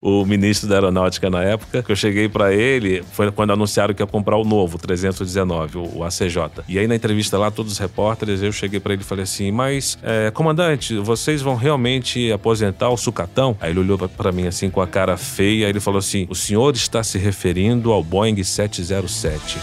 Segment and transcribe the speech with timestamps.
[0.00, 4.02] o ministro da Aeronáutica na época, que eu cheguei para ele, foi quando anunciaram que
[4.02, 6.62] ia comprar o novo, 319, o, ACJ.
[6.68, 9.50] E aí na entrevista lá, todos os repórteres, eu cheguei para ele e falei assim,
[9.50, 13.56] mas, é, comandante, vocês vão realmente aposentar o sucatão?
[13.60, 16.34] Aí ele olhou para mim assim com a cara feia, aí ele falou assim, o
[16.34, 19.58] senhor está se referindo ao Boeing 707.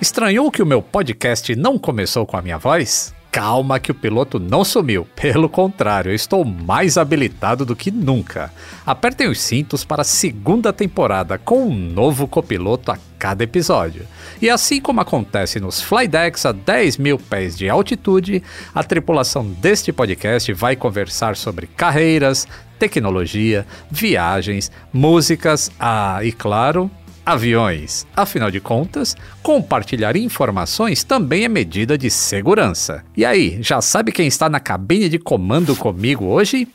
[0.00, 3.14] Estranhou que o meu podcast não começou com a minha voz?
[3.34, 5.08] Calma que o piloto não sumiu.
[5.16, 8.52] Pelo contrário, eu estou mais habilitado do que nunca.
[8.86, 14.06] Apertem os cintos para a segunda temporada com um novo copiloto a cada episódio.
[14.40, 18.40] E assim como acontece nos flydecks a 10 mil pés de altitude,
[18.72, 22.46] a tripulação deste podcast vai conversar sobre carreiras,
[22.78, 26.88] tecnologia, viagens, músicas, ah, e claro,
[27.24, 28.06] aviões.
[28.14, 33.04] Afinal de contas, compartilhar informações também é medida de segurança.
[33.16, 36.68] E aí, já sabe quem está na cabine de comando comigo hoje?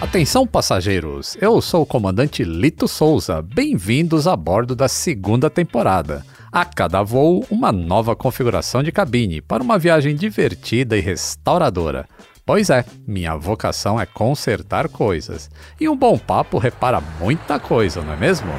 [0.00, 3.40] Atenção passageiros, eu sou o comandante Lito Souza.
[3.40, 6.24] Bem-vindos a bordo da segunda temporada.
[6.50, 12.08] A cada voo, uma nova configuração de cabine para uma viagem divertida e restauradora.
[12.52, 15.48] Pois é, minha vocação é consertar coisas.
[15.80, 18.50] E um bom papo repara muita coisa, não é mesmo?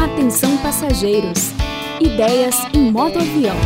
[0.00, 1.50] Atenção passageiros.
[2.00, 3.56] Ideias em modo avião.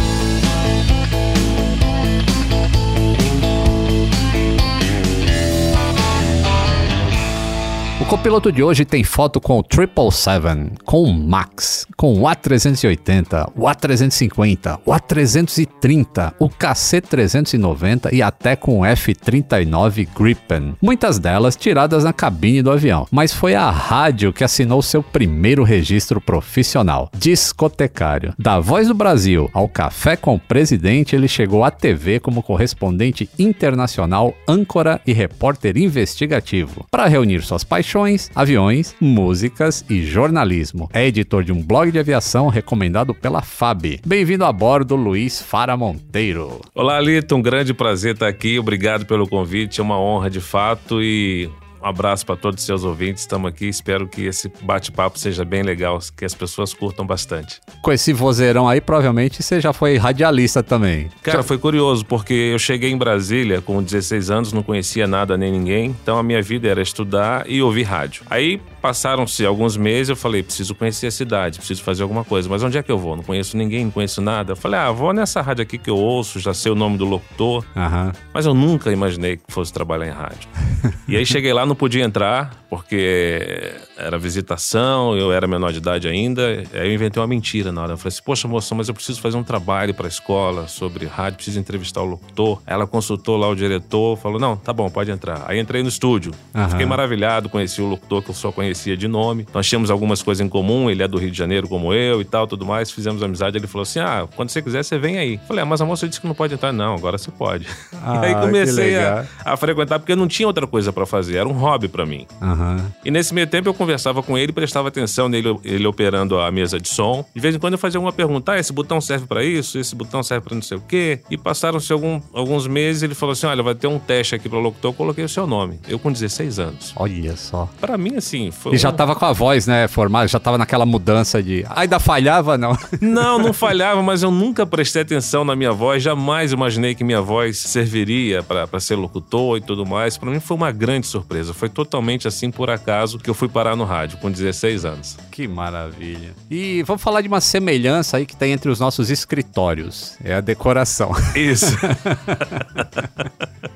[8.07, 13.67] Copiloto de hoje tem foto com o 777, com o Max, com o A380, o
[13.67, 20.75] A350, o A330, o KC390 e até com o F39 Gripen.
[20.81, 25.63] Muitas delas tiradas na cabine do avião, mas foi a rádio que assinou seu primeiro
[25.63, 28.33] registro profissional, discotecário.
[28.39, 33.29] Da Voz do Brasil ao Café com o Presidente, ele chegou à TV como correspondente
[33.39, 37.90] internacional, âncora e repórter investigativo, para reunir suas paixões
[38.37, 40.89] aviões, músicas e jornalismo.
[40.93, 44.01] É editor de um blog de aviação recomendado pela FAB.
[44.07, 46.61] Bem-vindo a bordo, Luiz Fara Monteiro.
[46.73, 48.59] Olá, Lito, um grande prazer estar aqui.
[48.59, 51.51] Obrigado pelo convite, é uma honra de fato e
[51.83, 53.23] um abraço para todos os seus ouvintes.
[53.23, 53.69] Estamos aqui.
[53.69, 57.61] Espero que esse bate-papo seja bem legal, que as pessoas curtam bastante.
[57.83, 61.09] Com esse vozeirão aí, provavelmente você já foi radialista também.
[61.23, 65.51] Cara, foi curioso, porque eu cheguei em Brasília com 16 anos, não conhecia nada nem
[65.51, 65.97] ninguém.
[66.03, 68.25] Então a minha vida era estudar e ouvir rádio.
[68.29, 72.49] Aí passaram-se alguns meses, eu falei, preciso conhecer a cidade, preciso fazer alguma coisa.
[72.49, 73.17] Mas onde é que eu vou?
[73.17, 74.53] Não conheço ninguém, não conheço nada.
[74.53, 77.05] Eu falei, ah, vou nessa rádio aqui que eu ouço, já sei o nome do
[77.05, 77.65] locutor.
[77.77, 78.13] Uhum.
[78.33, 80.49] Mas eu nunca imaginei que fosse trabalhar em rádio.
[81.09, 86.09] e aí cheguei lá, não podia entrar, porque era visitação, eu era menor de idade
[86.09, 86.65] ainda.
[86.75, 87.93] Aí eu inventei uma mentira na hora.
[87.93, 91.07] Eu falei assim: Poxa, moça, mas eu preciso fazer um trabalho para a escola sobre
[91.07, 92.61] rádio, preciso entrevistar o locutor.
[92.67, 95.45] Ela consultou lá o diretor, falou: Não, tá bom, pode entrar.
[95.47, 96.33] Aí entrei no estúdio.
[96.55, 96.69] Uhum.
[96.69, 99.47] Fiquei maravilhado, conheci o locutor que eu só conhecia de nome.
[99.55, 102.25] Nós tínhamos algumas coisas em comum, ele é do Rio de Janeiro como eu e
[102.25, 102.91] tal, tudo mais.
[102.91, 103.57] Fizemos amizade.
[103.57, 105.35] Ele falou assim: Ah, quando você quiser, você vem aí.
[105.35, 106.73] Eu falei: ah, Mas a moça disse que não pode entrar.
[106.73, 107.67] Não, agora você pode.
[108.03, 111.49] Ah, e aí comecei a, a, frequentar, porque não tinha outra coisa para fazer, era
[111.49, 112.27] um hobby para mim.
[112.41, 112.85] Uhum.
[113.05, 116.81] E nesse meio tempo eu conversava com ele, prestava atenção nele, ele operando a mesa
[116.81, 117.25] de som.
[117.35, 119.95] De vez em quando eu fazia alguma pergunta: ah, esse botão serve para isso, esse
[119.95, 121.21] botão serve para não sei o quê.
[121.31, 124.59] E passaram-se algum, alguns meses, ele falou assim: olha, vai ter um teste aqui para
[124.59, 124.91] o locutor.
[124.91, 125.79] Eu coloquei o seu nome.
[125.89, 126.93] Eu com 16 anos.
[126.97, 127.69] Olha só.
[127.81, 128.75] Para mim, assim, foi.
[128.75, 131.65] E já tava com a voz, né, formada, já tava naquela mudança de.
[131.71, 132.77] Ainda falhava, não?
[133.01, 137.21] Não, não falhava, mas eu nunca prestei atenção na minha voz, jamais imaginei que minha
[137.21, 140.17] voz serviria para ser locutor e tudo mais.
[140.17, 141.50] Para mim foi uma grande surpresa.
[141.55, 145.17] Foi totalmente assim por acaso que eu fui parar no rádio com 16 anos.
[145.31, 146.35] Que maravilha.
[146.51, 150.17] E vamos falar de uma semelhança aí que tem entre os nossos escritórios.
[150.25, 151.13] É a decoração.
[151.35, 151.77] Isso.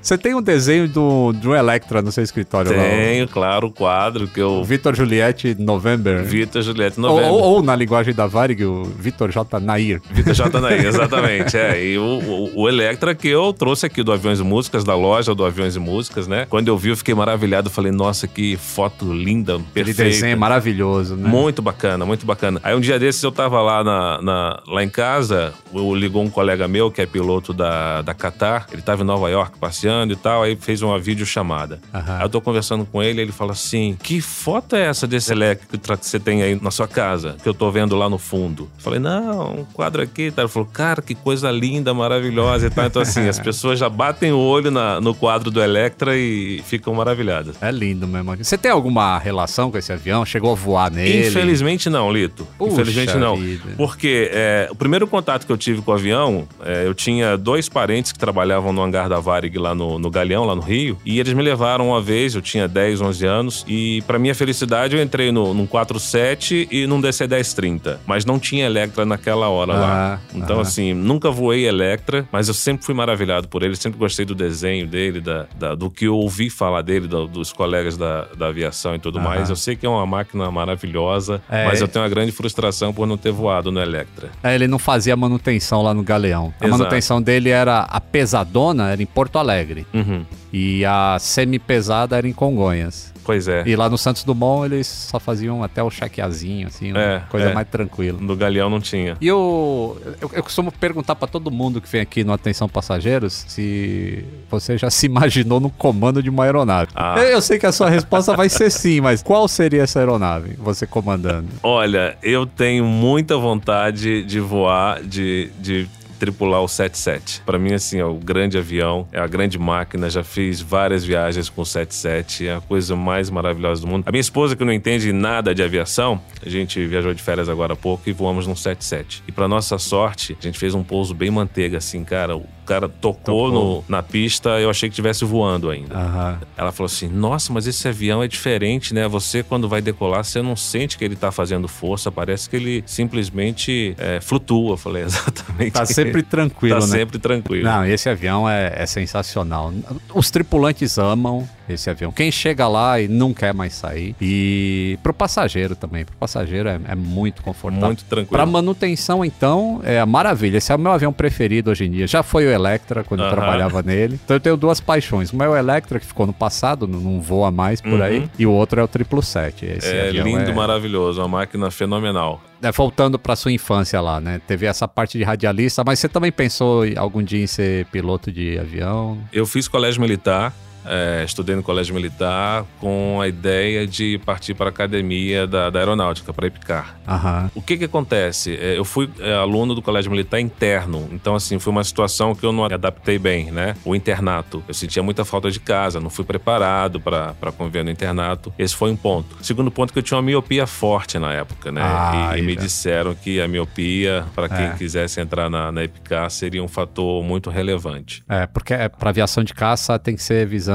[0.04, 3.30] Você tem um desenho do, do Electra no seu escritório Tenho, lá?
[3.32, 4.62] claro, o quadro que eu...
[4.62, 6.22] Vitor Juliette November.
[6.22, 7.32] Vitor Juliette November.
[7.32, 9.58] Ou, ou, ou, na linguagem da Varig, o Vitor J.
[9.60, 10.02] Nair.
[10.10, 10.60] Vitor J.
[10.60, 11.56] Nair, exatamente.
[11.56, 11.82] é.
[11.82, 15.34] E o, o, o, Electra que eu trouxe aqui do Aviões e Músicas, da loja
[15.34, 16.46] do Aviões e Músicas, né?
[16.50, 17.70] Quando eu vi, eu fiquei maravilhado.
[17.70, 20.02] Falei, nossa, que foto linda, perfeita.
[20.02, 21.26] Aquele desenho é maravilhoso, né?
[21.26, 22.60] Muito bacana, muito bacana.
[22.62, 25.54] Aí um dia desses eu tava lá, na, na lá em casa,
[25.96, 28.66] ligou um colega meu que é piloto da, da Qatar.
[28.70, 31.80] Ele tava em Nova York passeando e tal, aí fez uma videochamada.
[31.92, 32.16] Aham.
[32.18, 35.76] Aí eu tô conversando com ele, ele fala assim: Que foto é essa desse elétrico
[35.78, 37.36] que você tem aí na sua casa?
[37.42, 38.64] Que eu tô vendo lá no fundo.
[38.76, 40.32] Eu falei, não, um quadro aqui.
[40.36, 42.86] Ele falou, cara, que coisa linda, maravilhosa e tal.
[42.86, 46.94] Então, assim, as pessoas já batem o olho na- no quadro do Electra e ficam
[46.94, 47.56] maravilhadas.
[47.60, 48.36] É lindo mesmo.
[48.36, 50.24] Você tem alguma relação com esse avião?
[50.24, 51.28] Chegou a voar nele?
[51.28, 52.46] Infelizmente não, Lito.
[52.58, 53.36] Puxa Infelizmente não.
[53.36, 53.74] vida.
[53.76, 57.68] Porque é, o primeiro contato que eu tive com o avião, é, eu tinha dois
[57.68, 61.18] parentes que trabalhavam no hangar da Varig lá no, no Galeão, lá no Rio, e
[61.20, 65.02] eles me levaram uma vez, eu tinha 10, 11 anos, e pra minha felicidade eu
[65.02, 70.14] entrei no, num 47 e num DC-1030, mas não tinha Electra naquela hora lá.
[70.14, 70.62] Ah, Então, ah.
[70.62, 74.86] assim, nunca voei Electra, mas eu sempre fui maravilhado por ele, sempre gostei do desenho
[74.86, 78.94] dele, da, da- do que eu ouvi falar dele, do- dos colegas da, da aviação
[78.94, 79.28] e tudo Aham.
[79.28, 79.50] mais.
[79.50, 81.64] Eu sei que é uma máquina maravilhosa, É.
[81.66, 84.30] mas eu tenho uma grande frustração por não ter voado no Electra.
[84.42, 86.52] É, ele não fazia manutenção lá no Galeão.
[86.60, 86.78] A Exato.
[86.78, 89.63] manutenção dele era a pesadona, era em Porto Alegre.
[89.92, 90.24] Uhum.
[90.52, 93.12] E a semi-pesada era em Congonhas.
[93.24, 93.62] Pois é.
[93.66, 97.54] E lá no Santos Dumont eles só faziam até o chaqueazinho, assim, É, coisa é.
[97.54, 98.18] mais tranquila.
[98.20, 99.16] No Galeão não tinha.
[99.20, 103.44] E eu, eu, eu costumo perguntar pra todo mundo que vem aqui no Atenção Passageiros
[103.48, 106.90] se você já se imaginou no comando de uma aeronave.
[106.94, 107.14] Ah.
[107.18, 110.54] Eu, eu sei que a sua resposta vai ser sim, mas qual seria essa aeronave,
[110.58, 111.48] você comandando?
[111.62, 115.88] Olha, eu tenho muita vontade de voar, de, de
[116.24, 117.42] tripular o 77.
[117.44, 120.08] Pra mim, assim, é o grande avião, é a grande máquina.
[120.08, 124.04] Já fiz várias viagens com o 77, é a coisa mais maravilhosa do mundo.
[124.06, 127.74] A minha esposa, que não entende nada de aviação, a gente viajou de férias agora
[127.74, 129.22] há pouco e voamos num 77.
[129.28, 132.36] E pra nossa sorte, a gente fez um pouso bem manteiga, assim, cara.
[132.36, 133.52] O cara tocou, Tocou.
[133.52, 135.94] No, na pista, eu achei que estivesse voando ainda.
[135.94, 136.40] Aham.
[136.56, 139.06] Ela falou assim: Nossa, mas esse avião é diferente, né?
[139.08, 142.82] Você, quando vai decolar, você não sente que ele tá fazendo força, parece que ele
[142.86, 144.72] simplesmente é, flutua.
[144.72, 145.72] Eu falei, exatamente.
[145.72, 146.92] Tá sempre tranquilo, Tá né?
[146.92, 147.64] sempre tranquilo.
[147.64, 149.72] Não, esse avião é, é sensacional.
[150.14, 152.12] Os tripulantes amam esse avião.
[152.12, 154.14] Quem chega lá e não quer mais sair.
[154.20, 156.04] E pro passageiro também.
[156.04, 157.86] Pro passageiro é, é muito confortável.
[157.88, 158.30] Muito tranquilo.
[158.30, 160.58] Pra manutenção, então, é a maravilha.
[160.58, 162.06] Esse é o meu avião preferido hoje em dia.
[162.06, 163.34] Já foi o Electra, quando eu Aham.
[163.36, 164.20] trabalhava nele.
[164.22, 165.32] Então eu tenho duas paixões.
[165.32, 168.02] Uma é o Electra, que ficou no passado, não, voa mais por Uhum.
[168.02, 168.30] aí.
[168.38, 169.64] E o outro é o 777.
[169.64, 170.54] Esse É lindo, é...
[170.54, 172.42] maravilhoso, uma máquina fenomenal.
[172.64, 174.40] É, voltando pra sua infância lá, né?
[174.46, 178.58] Teve essa parte de radialista, mas você também pensou algum dia em ser piloto de
[178.58, 179.18] avião?
[179.30, 180.50] Eu fiz colégio militar,
[180.84, 185.78] é, estudei no colégio militar com a ideia de partir para a academia da, da
[185.78, 186.96] aeronáutica, para EPICAR.
[187.06, 187.50] Aham.
[187.54, 188.56] O que que acontece?
[188.60, 192.44] É, Eu fui é, aluno do colégio militar interno, então assim, foi uma situação que
[192.44, 193.74] eu não adaptei bem, né?
[193.84, 194.62] O internato.
[194.66, 198.52] Eu sentia muita falta de casa, não fui preparado para conviver no internato.
[198.58, 199.36] Esse foi um ponto.
[199.42, 201.80] Segundo ponto que eu tinha uma miopia forte na época, né?
[201.82, 204.70] Ah, e, e me disseram que a miopia, para quem É.
[204.76, 208.22] quisesse entrar na, na EPICAR, seria um fator muito relevante.
[208.28, 210.73] É, porque é, pra aviação de caça tem que ser visão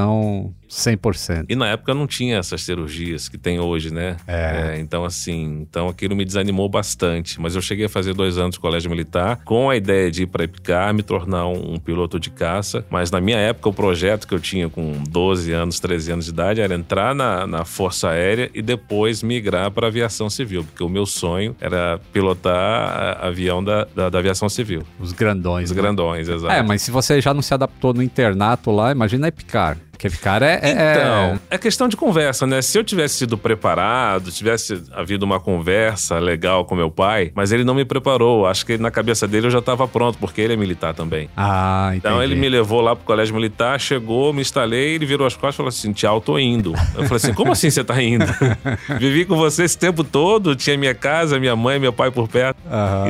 [0.70, 1.46] 100%.
[1.48, 4.16] E na época não tinha essas cirurgias que tem hoje, né?
[4.26, 4.78] É.
[4.78, 7.40] então, assim, então aquilo me desanimou bastante.
[7.40, 10.26] Mas eu cheguei a fazer dois anos de colégio militar com a ideia de ir
[10.26, 12.84] para EPICAR, me tornar um, um piloto de caça.
[12.88, 16.30] Mas na minha época, o projeto que eu tinha com 12 anos, 13 anos de
[16.30, 20.84] idade era entrar na, na Força Aérea e depois migrar para a aviação civil, porque
[20.84, 24.82] o meu sonho era pilotar avião da, da, da aviação civil.
[25.00, 25.70] Os grandões.
[25.70, 25.82] Os né?
[25.82, 26.52] grandões, exato.
[26.52, 29.76] É, mas se você já não se adaptou no internato lá, imagina a Epicar.
[30.00, 30.58] Porque Epicar é.
[30.62, 32.62] é- Então, é questão de conversa, né?
[32.62, 37.64] Se eu tivesse sido preparado, tivesse havido uma conversa legal com meu pai, mas ele
[37.64, 38.46] não me preparou.
[38.46, 41.28] Acho que na cabeça dele eu já estava pronto, porque ele é militar também.
[41.36, 41.98] Ah, entendi.
[41.98, 45.54] Então ele me levou lá pro colégio militar, chegou, me instalei, ele virou as costas
[45.54, 46.72] e falou assim: Tchau, tô indo.
[46.94, 48.24] Eu falei assim: Como assim você tá indo?
[48.98, 52.56] Vivi com você esse tempo todo, tinha minha casa, minha mãe, meu pai por perto.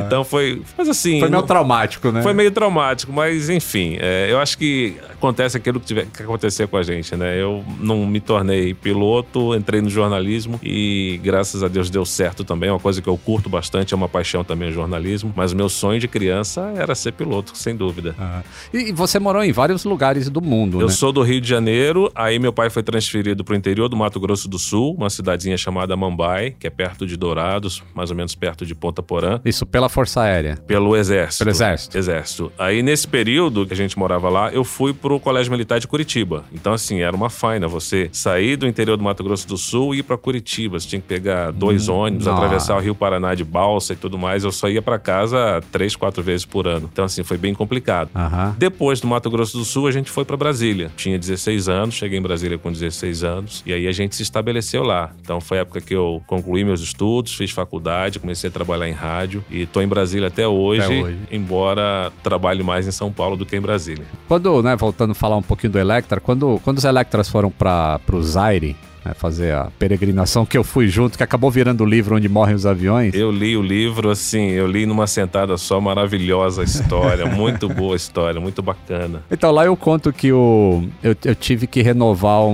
[0.05, 0.61] Então foi.
[0.77, 1.21] Mas assim.
[1.21, 2.21] Foi meio não- traumático, né?
[2.21, 6.67] foi meio traumático, mas enfim, é, eu acho que acontece aquilo que tiver que acontecer
[6.67, 7.39] com a gente, né?
[7.39, 12.69] Eu não me tornei piloto, entrei no jornalismo e graças a Deus deu certo também.
[12.69, 15.31] É uma coisa que eu curto bastante, é uma paixão também o jornalismo.
[15.35, 18.15] Mas o meu sonho de criança era ser piloto, sem dúvida.
[18.19, 18.41] Ah.
[18.73, 20.93] E você morou em vários lugares do mundo, Eu né?
[20.93, 24.19] sou do Rio de Janeiro, aí meu pai foi transferido para o interior do Mato
[24.19, 28.33] Grosso do Sul, uma cidadezinha chamada Mambai, que é perto de Dourados, mais ou menos
[28.33, 29.39] perto de Ponta Porã.
[29.45, 30.57] Isso pela Força Aérea.
[30.65, 31.39] Pelo exército.
[31.39, 31.97] Pelo exército.
[31.97, 32.51] Exército.
[32.57, 36.43] Aí, nesse período que a gente morava lá, eu fui pro Colégio Militar de Curitiba.
[36.53, 39.99] Então, assim, era uma faina você sair do interior do Mato Grosso do Sul e
[39.99, 40.79] ir para Curitiba.
[40.79, 42.37] Você tinha que pegar dois Hum, ônibus, nossa.
[42.43, 44.43] atravessar o Rio Paraná de balsa e tudo mais.
[44.43, 46.89] Eu só ia para casa três, quatro vezes por ano.
[46.91, 48.09] Então, assim, foi bem complicado.
[48.15, 48.55] Aham.
[48.57, 50.91] Depois do Mato Grosso do Sul, a gente foi para Brasília.
[50.95, 54.83] Tinha 16 anos, cheguei em Brasília com 16 anos e aí a gente se estabeleceu
[54.83, 55.11] lá.
[55.21, 58.93] Então foi a época que eu concluí meus estudos, fiz faculdade, comecei a trabalhar em
[58.93, 61.17] rádio e tô em Brasília até hoje, Até hoje.
[61.31, 64.05] embora trabalhe mais em São Paulo do que em Brasília.
[64.27, 67.99] Quando, né, voltando a falar um pouquinho do Electra, quando, quando os Electras foram para
[68.11, 72.15] o Zaire, né, fazer a peregrinação que eu fui junto, que acabou virando o livro
[72.15, 73.13] onde morrem os aviões.
[73.13, 77.93] Eu li o livro assim, eu li numa sentada só, maravilhosa a história, muito boa
[77.93, 79.23] a história, muito bacana.
[79.31, 82.53] Então lá eu conto que o, eu, eu tive que renovar um,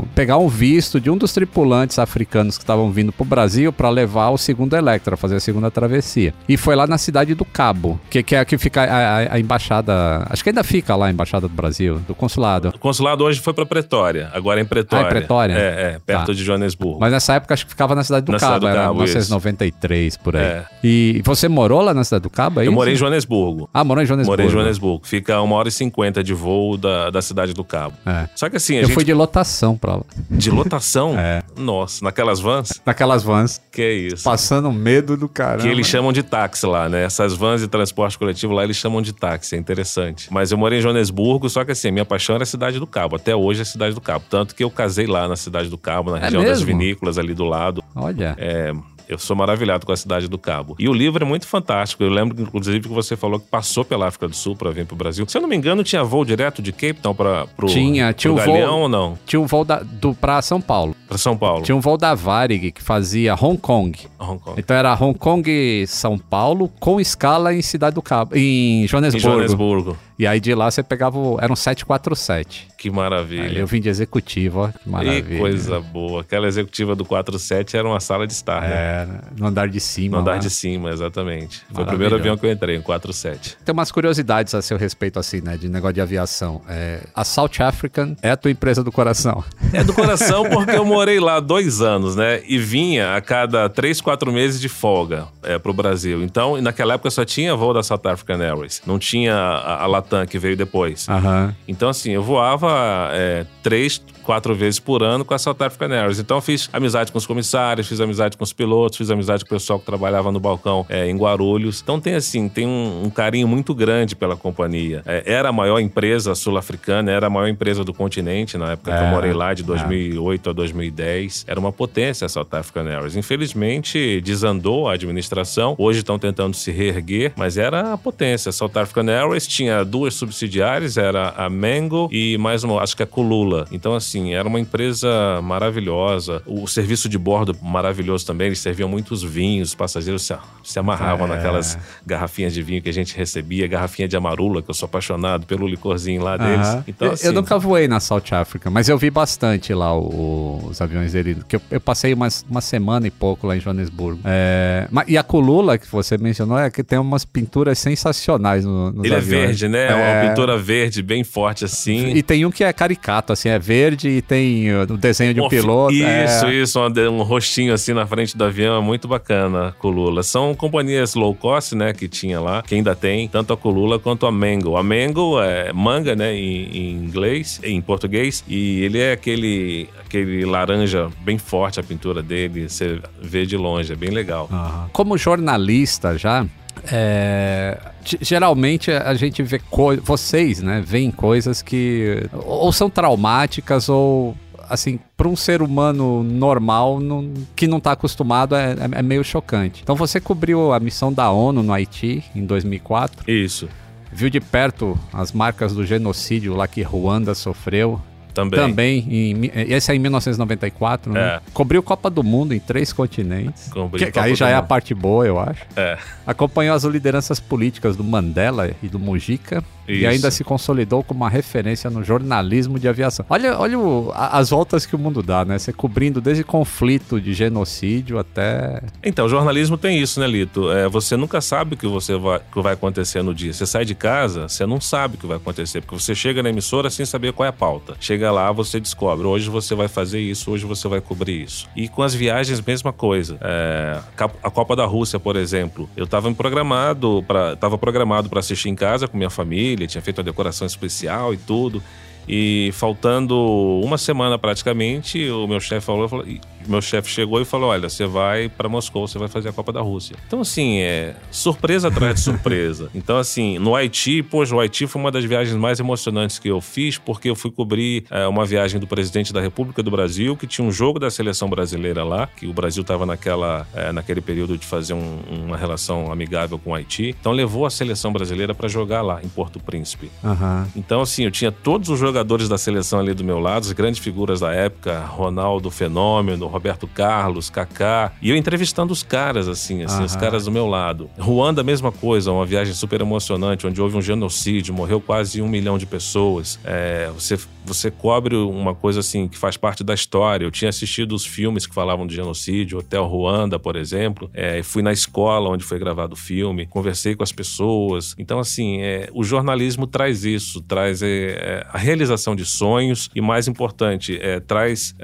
[0.00, 3.88] um- pegar um visto de um dos tripulantes africanos que estavam vindo pro Brasil para
[3.88, 6.34] levar o segundo Electra, fazer a segunda travessia.
[6.48, 9.40] E foi lá na cidade do Cabo, que, que é que fica a, a- a
[9.40, 12.68] embaixada, acho que ainda fica lá a embaixada do Brasil, do consulado.
[12.74, 15.06] O consulado hoje foi para Pretória, agora é em Pretória.
[15.06, 15.52] Ah, é Pretória?
[15.54, 16.32] É, é, perto Tá.
[16.32, 16.98] de Joanesburgo.
[17.00, 19.02] Mas nessa época acho que ficava na cidade do Na Cabo, cidade do era Cabo,
[19.02, 20.42] 1993 por aí.
[20.42, 20.64] É.
[20.82, 22.60] E você morou lá na cidade do Cabo?
[22.60, 22.72] É eu isso?
[22.74, 23.68] morei em Joanesburgo.
[23.72, 24.32] Ah, morou em Joanesburgo.
[24.42, 25.06] Morei em Joanesburgo.
[25.06, 27.96] Fica a uma hora e cinquenta de voo da, da cidade do Cabo.
[28.06, 28.28] É.
[28.34, 28.94] Só que assim, a Eu gente...
[28.94, 30.02] fui de lotação pra lá.
[30.30, 31.14] De lotação?
[31.26, 31.42] É.
[31.56, 32.80] Nossa, naquelas vans?
[32.84, 34.22] Naquelas vans, Que é isso?
[34.24, 35.62] passando medo do caramba.
[35.62, 37.04] Que eles chamam de táxi lá, né?
[37.04, 39.54] Essas vans de transporte coletivo lá, eles chamam de táxi.
[39.56, 40.28] É interessante.
[40.30, 42.86] Mas eu morei em Joanesburgo, só que assim, a minha paixão era a cidade do
[42.86, 43.16] Cabo.
[43.16, 44.24] Até hoje é a cidade do Cabo.
[44.28, 46.66] Tanto que eu casei lá na cidade do Cabo, na É região das mesmo?
[46.66, 47.82] vinícolas ali do lado.
[47.94, 48.34] Olha.
[48.38, 48.72] É,
[49.08, 50.74] eu sou maravilhado com a cidade do Cabo.
[50.80, 52.02] E o livro é muito fantástico.
[52.02, 54.96] Eu lembro, inclusive, que você falou que passou pela África do Sul para vir pro
[54.96, 55.24] Brasil.
[55.28, 58.14] Se eu não me engano, tinha voo direto de Cape Town para pro, Tinha, pro
[58.14, 59.16] tinha voo- Galeão ou não?
[59.24, 60.96] Tinha um voo da, do, pra São Paulo.
[61.06, 61.62] Para São Paulo.
[61.62, 63.96] Tinha um voo da Varig que fazia Hong Kong.
[64.18, 64.58] Hong Kong.
[64.58, 69.96] Então era Hong Kong São Paulo com escala em Cidade do Cabo, em Em Joanesburgo.
[70.18, 72.68] E aí de lá você pegava o, era um 747.
[72.76, 73.58] Que Aí maravilha.
[73.58, 75.22] eu vim de executivo, ó, que maravilha.
[75.22, 76.20] Que coisa boa.
[76.20, 78.68] Aquela executiva do 47 era uma sala de estar, né?
[78.70, 80.16] É, no andar de cima.
[80.16, 80.38] No andar lá.
[80.38, 81.62] de cima, exatamente.
[81.72, 83.56] Foi o primeiro avião que eu entrei, em 47.
[83.64, 85.56] Tem umas curiosidades a seu respeito, assim, né?
[85.56, 86.60] De negócio de aviação.
[86.68, 89.42] É, a South African é a tua empresa do coração.
[89.72, 92.42] É do coração porque eu morei lá dois anos, né?
[92.46, 96.22] E vinha a cada três, quatro meses de folga é, pro Brasil.
[96.22, 98.82] Então, naquela época só tinha voo da South African Airways.
[98.86, 101.08] Não tinha a, a Latam que veio depois.
[101.08, 101.54] Aham.
[101.66, 106.18] Então, assim, eu voava é, três, quatro vezes por ano com a South African Airways.
[106.18, 109.58] Então, fiz amizade com os comissários, fiz amizade com os pilotos, fiz amizade com o
[109.58, 111.80] pessoal que trabalhava no balcão é, em Guarulhos.
[111.80, 115.02] Então, tem, assim, tem um, um carinho muito grande pela companhia.
[115.06, 118.98] É, era a maior empresa sul-africana, era a maior empresa do continente na época que
[118.98, 121.44] eu É, morei lá, de 2008 a 2010.
[121.46, 123.14] Era uma potência a South African Airways.
[123.16, 125.74] Infelizmente, desandou a administração.
[125.78, 128.50] Hoje estão tentando se reerguer, mas era a potência.
[128.50, 133.02] A South African Airways tinha duas subsidiárias, era a Mango e mais uma, acho que
[133.02, 133.66] a Kulula.
[133.70, 135.08] Então, assim, era uma empresa
[135.42, 136.42] maravilhosa.
[136.46, 138.46] O serviço de bordo maravilhoso também.
[138.48, 141.30] Eles serviam muitos vinhos, os passageiros se, se amarravam É.
[141.36, 145.46] naquelas garrafinhas de vinho que a gente recebia, garrafinha de amarula, que eu sou apaixonado
[145.46, 146.68] pelo licorzinho lá deles.
[146.86, 150.68] Então, Eu- assim, eu nunca voei na South Africa, mas eu vi bastante lá o-
[150.70, 151.38] os aviões dele.
[151.48, 154.20] Que eu, eu passei umas, uma semana e pouco lá em Joanesburgo.
[154.24, 159.04] É, e a Kulula, que você mencionou, é que tem umas pinturas sensacionais no, nos
[159.04, 159.46] Ele é aviões.
[159.46, 159.86] verde, né?
[159.88, 162.14] É uma pintura verde bem forte assim.
[162.14, 165.40] E tem um que é caricato, assim, é verde e tem uh, o desenho de
[165.40, 165.92] um piloto.
[165.92, 166.54] Isso, é...
[166.54, 170.22] isso, um, um rostinho assim na frente do avião, é muito bacana Colula.
[170.22, 174.26] São companhias low cost, né, que tinha lá, que ainda tem, tanto a Colula quanto
[174.26, 174.76] a Mango.
[174.76, 180.44] A Mango é manga, né, em, em inglês, em português, e ele é aquele, aquele
[180.44, 184.48] laranja bem forte, a pintura dele, você vê de longe, é bem legal.
[184.50, 184.88] Aham.
[184.92, 186.46] Como jornalista já,
[186.92, 193.88] é, ge- geralmente a gente vê coisas, vocês, né, veem coisas que ou são traumáticas
[193.88, 194.36] ou
[194.68, 199.22] assim, para um ser humano normal não- que não está acostumado é, é- é meio
[199.22, 199.80] chocante.
[199.82, 203.68] Então você cobriu a missão da ONU no Haiti em 2004, Isso,
[204.12, 208.00] viu de perto as marcas do genocídio lá que Ruanda sofreu.
[208.36, 208.60] Também.
[208.60, 211.20] Também, em, mi- esse é em 1994, né?
[211.20, 211.40] É.
[211.54, 213.68] Cobriu Copa do Mundo em três continentes.
[213.68, 215.62] Cobri Que, aí já é a parte boa, eu acho.
[215.74, 215.96] É.
[216.26, 220.08] Acompanhou as lideranças políticas do Mandela e do Mujica e Isso.
[220.08, 223.24] ainda se consolidou como uma referência no jornalismo de aviação.
[223.30, 225.58] Olha, olha o- as voltas que o mundo dá, né?
[225.58, 228.82] Você cobrindo desde conflito de genocídio até.
[229.02, 230.70] Então, o jornalismo tem isso, né, Lito?
[230.70, 233.52] É, você nunca sabe o que, você vai, que vai acontecer no dia.
[233.52, 236.50] Você sai de casa, você não sabe o que vai acontecer, porque você chega na
[236.50, 237.96] emissora sem saber qual é a pauta.
[238.00, 241.68] Chega lá, você descobre, hoje você vai fazer isso, hoje você vai cobrir isso.
[241.76, 243.38] E com as viagens, mesma coisa.
[243.40, 244.00] É,
[244.42, 248.74] a Copa da Rússia, por exemplo, eu estava programado para tava programado para assistir em
[248.74, 251.82] casa com minha família, tinha feito a decoração especial e tudo.
[252.28, 253.36] E faltando
[253.84, 256.26] uma semana praticamente, o meu chefe falou, falou
[256.68, 259.72] meu chefe chegou e falou: Olha, você vai para Moscou, você vai fazer a Copa
[259.72, 260.16] da Rússia.
[260.26, 262.90] Então, assim, é surpresa atrás de surpresa.
[263.06, 266.60] Então, assim, no Haiti, poxa, o Haiti foi uma das viagens mais emocionantes que eu
[266.60, 270.46] fiz, porque eu fui cobrir é, uma viagem do presidente da República do Brasil, que
[270.46, 274.58] tinha um jogo da seleção brasileira lá, que o Brasil estava naquela, é, naquele período
[274.58, 277.14] de fazer um, uma relação amigável com o Haiti.
[277.20, 280.10] Então, levou a seleção brasileira para jogar lá, em Porto Príncipe.
[280.24, 280.66] Aham.
[280.74, 284.00] Então, assim, eu tinha todos os jogadores da seleção ali do meu lado, as grandes
[284.00, 290.04] figuras da época, Ronaldo Fenômeno, Roberto Carlos, Kaká, e eu entrevistando os caras, assim, assim,
[290.04, 290.20] os Aham.
[290.20, 291.10] caras do meu lado.
[291.18, 295.48] Ruanda, a mesma coisa, uma viagem super emocionante, onde houve um genocídio, morreu quase um
[295.48, 296.58] milhão de pessoas.
[296.64, 300.44] É, você, você cobre uma coisa assim que faz parte da história.
[300.44, 304.30] Eu tinha assistido os filmes que falavam de genocídio, Hotel Ruanda, por exemplo.
[304.32, 308.14] É, fui na escola onde foi gravado o filme, conversei com as pessoas.
[308.18, 313.20] Então, assim, é, o jornalismo traz isso, traz é, é, a realização de sonhos e,
[313.20, 314.94] mais importante, é, traz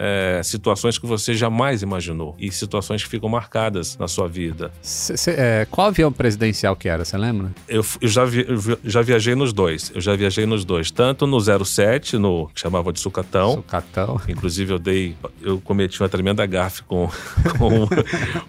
[0.45, 4.71] situações que você jamais imaginou e situações que ficam marcadas na sua vida.
[4.81, 7.51] Cê- cê- é, qual avião presidencial que era, você lembra?
[7.69, 9.91] Eu, eu já, vi- eu já viajei nos dois.
[9.95, 10.91] Eu já viajei nos dois.
[10.93, 13.55] Tanto no 07, no que chamava de Sucatão.
[13.57, 14.21] Sucatão.
[14.29, 15.17] Inclusive, eu dei.
[15.41, 17.09] Eu cometi uma tremenda gafe com,
[17.59, 17.89] com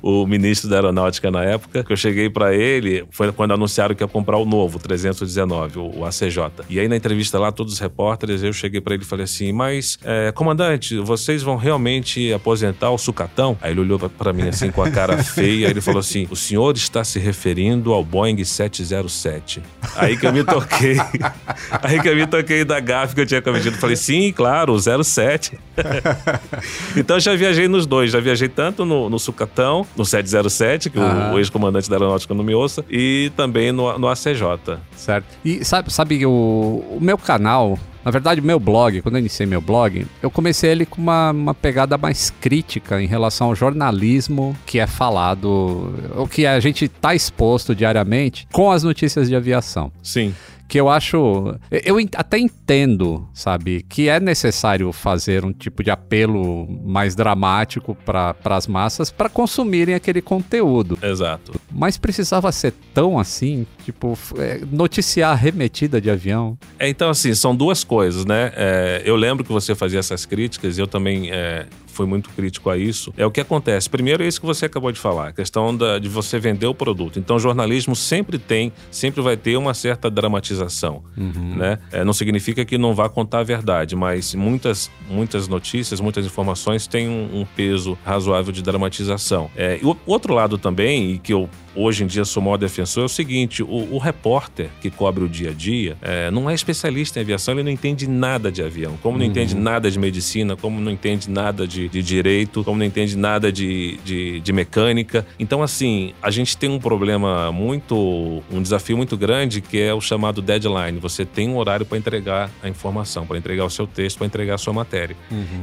[0.01, 1.83] o ministro da Aeronáutica na época.
[1.83, 5.99] Que eu cheguei pra ele, foi quando anunciaram que ia comprar o novo, 319, o,
[5.99, 6.37] o ACJ.
[6.69, 9.51] E aí, na entrevista lá, todos os repórteres, eu cheguei pra ele e falei assim:
[9.51, 13.57] Mas, é, comandante, vocês vão realmente aposentar o Sucatão?
[13.61, 15.67] Aí ele olhou pra- pra mim assim com a cara feia.
[15.67, 19.61] Ele falou assim: O senhor está se referindo ao Boeing 707.
[19.95, 20.97] Aí que eu me toquei.
[21.81, 23.77] Aí que eu me toquei da gafe que eu tinha cometido.
[23.77, 25.57] Falei, sim, claro, o 07.
[26.95, 28.11] então eu já viajei nos dois.
[28.11, 31.31] Já viajei tanto no, no Sucatão, no 707, que Ah.
[31.31, 34.77] o, o ex-comandante da aeronáutica não me ouça, e também no, no ACJ.
[34.95, 35.25] Certo.
[35.43, 39.61] E sabe, sabe o, o meu canal, na verdade, meu blog, quando eu iniciei meu
[39.61, 44.79] blog, eu comecei ele com uma, uma pegada mais crítica em relação ao jornalismo que
[44.79, 49.91] é falado, o que a gente está exposto diariamente com as notícias de aviação.
[50.01, 50.33] Sim.
[50.73, 51.55] Que eu acho.
[51.69, 58.35] Eu até entendo, sabe, que é necessário fazer um tipo de apelo mais dramático para
[58.43, 60.97] as massas para consumirem aquele conteúdo.
[60.99, 61.53] Exato.
[61.71, 66.57] Mas precisava ser tão assim, tipo, é, noticiar arremetida de avião.
[66.79, 68.51] É, então, assim, são duas coisas, né?
[68.55, 72.69] É, eu lembro que você fazia essas críticas e eu também é, fui muito crítico
[72.69, 73.13] a isso.
[73.17, 73.89] É o que acontece.
[73.89, 76.73] Primeiro é isso que você acabou de falar, a questão da- de você vender o
[76.73, 77.19] produto.
[77.19, 81.79] Então, o jornalismo sempre tem, sempre vai ter uma certa dramatização, né?
[81.91, 86.87] É, não significa que não vá contar a verdade, mas muitas, muitas notícias, muitas informações
[86.87, 89.49] têm um, um peso razoável de dramatização.
[89.55, 92.57] É, e o outro lado também, e que eu hoje em dia sou o maior
[92.57, 96.49] defensor, é o seguinte: o, o repórter que cobre o dia a dia é, não
[96.49, 99.97] é especialista em aviação, ele não entende nada de avião, como não entende nada de
[99.97, 104.53] medicina, como não entende nada de, de direito, como não entende nada de, de, de
[104.53, 105.25] mecânica.
[105.39, 110.01] Então, assim, a gente tem um problema muito, um desafio muito grande que é o
[110.01, 110.99] chamado deadline.
[110.99, 114.55] Você tem um horário para entregar a informação, para entregar o seu texto, para entregar
[114.55, 115.15] a sua matéria.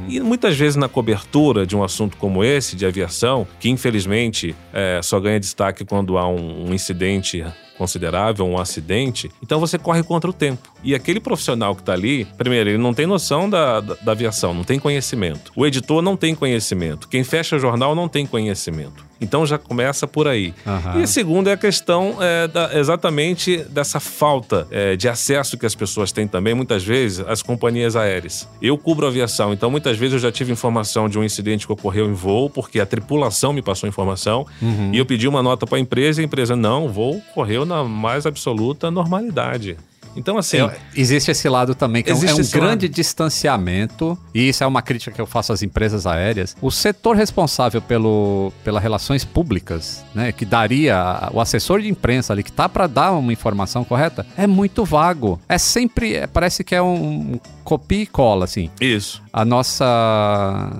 [0.07, 4.99] E muitas vezes na cobertura de um assunto como esse, de aviação, que infelizmente é,
[5.03, 7.43] só ganha destaque quando há um, um incidente
[7.77, 10.70] considerável, um acidente, então você corre contra o tempo.
[10.83, 14.53] E aquele profissional que está ali, primeiro, ele não tem noção da, da, da aviação,
[14.53, 15.51] não tem conhecimento.
[15.55, 17.07] O editor não tem conhecimento.
[17.07, 19.05] Quem fecha o jornal não tem conhecimento.
[19.23, 20.51] Então já começa por aí.
[20.65, 20.99] Aham.
[20.99, 25.65] E a segunda é a questão é, da- exatamente dessa falta é, de acesso que
[25.67, 28.49] as pessoas têm também, muitas vezes, às companhias aéreas.
[28.59, 32.09] Eu cubro aviação, então muitas vezes eu já tive informação de um incidente que ocorreu
[32.09, 34.45] em voo, porque a tripulação me passou informação,
[34.91, 37.63] e eu pedi uma nota para a empresa e a empresa, não, o voo correu
[37.63, 39.77] na mais absoluta normalidade.
[40.15, 40.57] Então, assim,
[40.95, 42.89] existe esse lado também, que é um, é um grande lado.
[42.89, 46.55] distanciamento, e isso é uma crítica que eu faço às empresas aéreas.
[46.61, 52.43] O setor responsável pelo, pelas relações públicas, né, que daria o assessor de imprensa ali,
[52.43, 55.39] que tá para dar uma informação correta, é muito vago.
[55.47, 58.69] É sempre, é- parece que é um copia e cola, assim.
[58.79, 59.21] isso.
[59.31, 60.71] A nossa,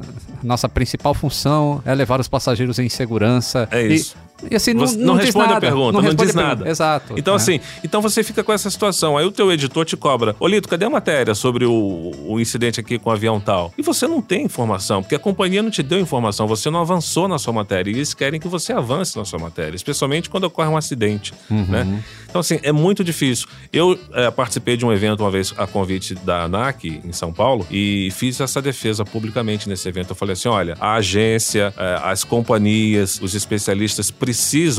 [0.43, 3.67] nossa principal função é levar os passageiros em segurança.
[3.71, 4.15] É isso.
[4.49, 6.69] E, assim, não, não não responde a nada, pergunta, não, responde diz a nada.
[6.69, 7.13] Exato.
[7.17, 7.37] Então, né?
[7.37, 9.17] assim, então você fica com essa situação.
[9.17, 10.35] Aí o teu editor te cobra.
[10.39, 13.73] Ô, Lito, cadê a matéria sobre o, o incidente aqui com o avião tal?
[13.77, 17.27] E você não tem informação, porque a companhia não te deu informação, você não avançou
[17.27, 17.91] na sua matéria.
[17.91, 21.65] E eles querem que você avance na sua matéria, especialmente quando ocorre um acidente, Uhum.
[21.67, 22.03] né?
[22.29, 23.47] Então, assim, é muito difícil.
[23.73, 27.67] Eu é, participei de um evento uma vez a convite da ANAC em São Paulo
[27.69, 30.11] e fiz essa defesa publicamente nesse evento.
[30.11, 34.30] Eu falei assim: olha, a agência, é, as companhias, os especialistas precisam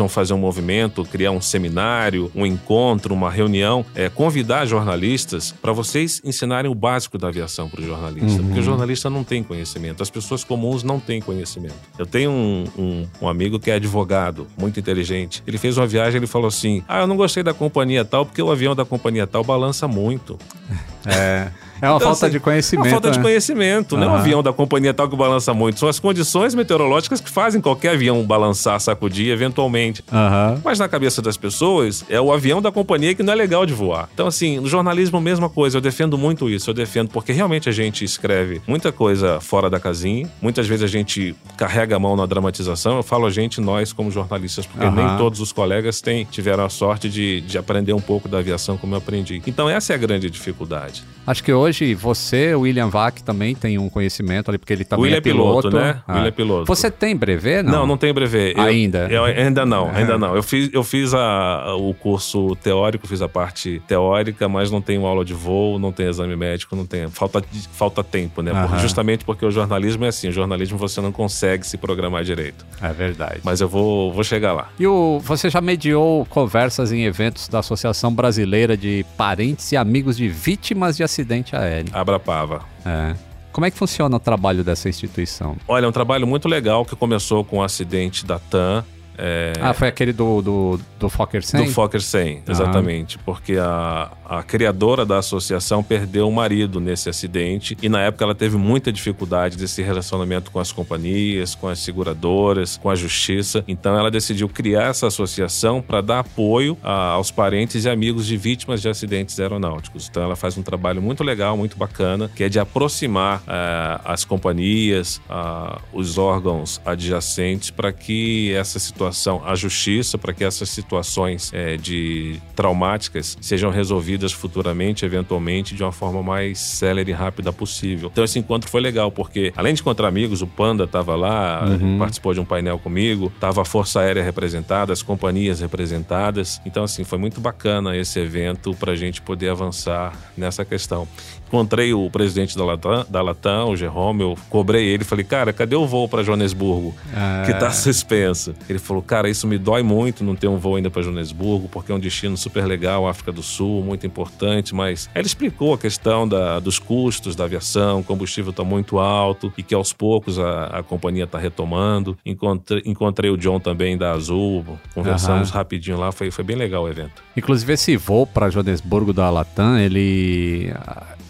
[0.09, 6.21] fazer um movimento, criar um seminário, um encontro, uma reunião, é, convidar jornalistas para vocês
[6.25, 8.41] ensinarem o básico da aviação para o jornalista.
[8.41, 8.47] Uhum.
[8.47, 11.75] Porque o jornalista não tem conhecimento, as pessoas comuns não têm conhecimento.
[11.99, 15.43] Eu tenho um, um, um amigo que é advogado, muito inteligente.
[15.47, 18.41] Ele fez uma viagem ele falou assim: Ah, eu não gostei da companhia tal porque
[18.41, 20.38] o avião da companhia tal balança muito.
[21.05, 21.51] É.
[21.83, 22.87] É uma então, falta assim, de conhecimento.
[22.87, 23.14] É uma falta né?
[23.14, 23.97] de conhecimento.
[23.97, 25.81] Não é um avião da companhia tal que balança muito.
[25.81, 30.05] São as condições meteorológicas que fazem qualquer avião balançar, sacudir eventualmente.
[30.12, 30.61] Uhum.
[30.64, 33.75] Mas na cabeça das pessoas, é o avião da companhia que não é legal de
[33.75, 34.09] voar.
[34.14, 35.79] Então, assim, no jornalismo, mesma coisa.
[35.79, 36.71] Eu defendo muito isso.
[36.71, 40.31] Eu defendo porque realmente a gente escreve muita coisa fora da casinha.
[40.40, 42.99] Muitas vezes a gente carrega a mão na dramatização.
[42.99, 44.95] Eu falo a gente, nós, como jornalistas, porque uhum.
[44.95, 48.77] nem todos os colegas têm, tiveram a sorte de, de aprender um pouco da aviação
[48.77, 49.42] como eu aprendi.
[49.49, 51.03] Então, essa é a grande dificuldade.
[51.27, 55.19] Acho que hoje você, William Vac, também tem um conhecimento ali, porque ele também William
[55.19, 55.69] é piloto.
[55.69, 56.03] piloto né?
[56.07, 56.15] Ah.
[56.15, 56.67] William é piloto.
[56.67, 57.73] Você tem brevet, não?
[57.73, 58.55] Não, não tem brevet.
[58.57, 59.09] Eu, ainda?
[59.11, 59.99] Eu, ainda não, é.
[59.99, 60.35] ainda não.
[60.35, 65.07] Eu fiz, eu fiz a, o curso teórico, fiz a parte teórica, mas não tenho
[65.07, 67.11] aula de voo, não tenho exame médico, não tenho.
[67.11, 68.53] Falta, falta tempo, né?
[68.53, 68.79] Uhum.
[68.79, 72.67] Justamente porque o jornalismo é assim, o jornalismo você não consegue se programar direito.
[72.81, 73.41] É verdade.
[73.45, 74.69] Mas eu vou, vou chegar lá.
[74.79, 80.17] E o, você já mediou conversas em eventos da Associação Brasileira de Parentes e Amigos
[80.17, 81.90] de Vítimas de Acidente Aéreo?
[81.92, 82.62] Abrapava.
[82.87, 83.14] É.
[83.53, 85.57] Como é que funciona o trabalho dessa instituição?
[85.68, 88.83] Olha, é um trabalho muito legal que começou com o acidente da TAM
[89.18, 89.53] é...
[89.61, 91.64] Ah, foi aquele do, do, do Fokker 100?
[91.64, 93.18] Do Fokker 100, exatamente.
[93.18, 98.35] Porque a, a criadora da associação perdeu o marido nesse acidente e na época ela
[98.35, 103.62] teve muita dificuldade desse relacionamento com as companhias, com as seguradoras, com a justiça.
[103.68, 108.37] Então ela decidiu criar essa associação para dar apoio a, aos parentes e amigos de
[108.37, 110.09] vítimas de acidentes aeronáuticos.
[110.09, 114.25] Então ela faz um trabalho muito legal, muito bacana, que é de aproximar uh, as
[114.25, 120.69] companhias, uh, os órgãos adjacentes para que essa situação situação à justiça para que essas
[120.69, 127.53] situações é, de traumáticas sejam resolvidas futuramente, eventualmente, de uma forma mais célere e rápida
[127.53, 128.09] possível.
[128.12, 131.99] Então esse encontro foi legal, porque além de encontrar amigos, o Panda estava lá, uhum.
[131.99, 136.61] participou de um painel comigo, estava a Força Aérea representada, as companhias representadas.
[136.65, 141.09] Então, assim, foi muito bacana esse evento para a gente poder avançar nessa questão.
[141.49, 145.77] Encontrei o presidente da Latam, da Latam o Jerome, eu cobrei ele, falei, cara, cadê
[145.77, 146.95] o voo para Joanesburgo?
[147.15, 147.43] Ah.
[147.45, 148.55] Que tá suspenso.
[148.69, 151.93] Ele falou, cara, isso me dói muito não ter um voo ainda para Joanesburgo, porque
[151.93, 155.79] é um destino super legal, África do Sul, muito importante, mas aí ele explicou a
[155.79, 160.39] questão da, dos custos da aviação, o combustível está muito alto e que aos poucos
[160.39, 162.19] a, a companhia está retomando.
[162.27, 165.55] Encontrei, encontrei o John também da Azul, conversamos uhum.
[165.55, 167.23] rapidinho lá, foi, foi bem legal o evento.
[167.37, 170.73] Inclusive esse voo para Joanesburgo da Latam, ele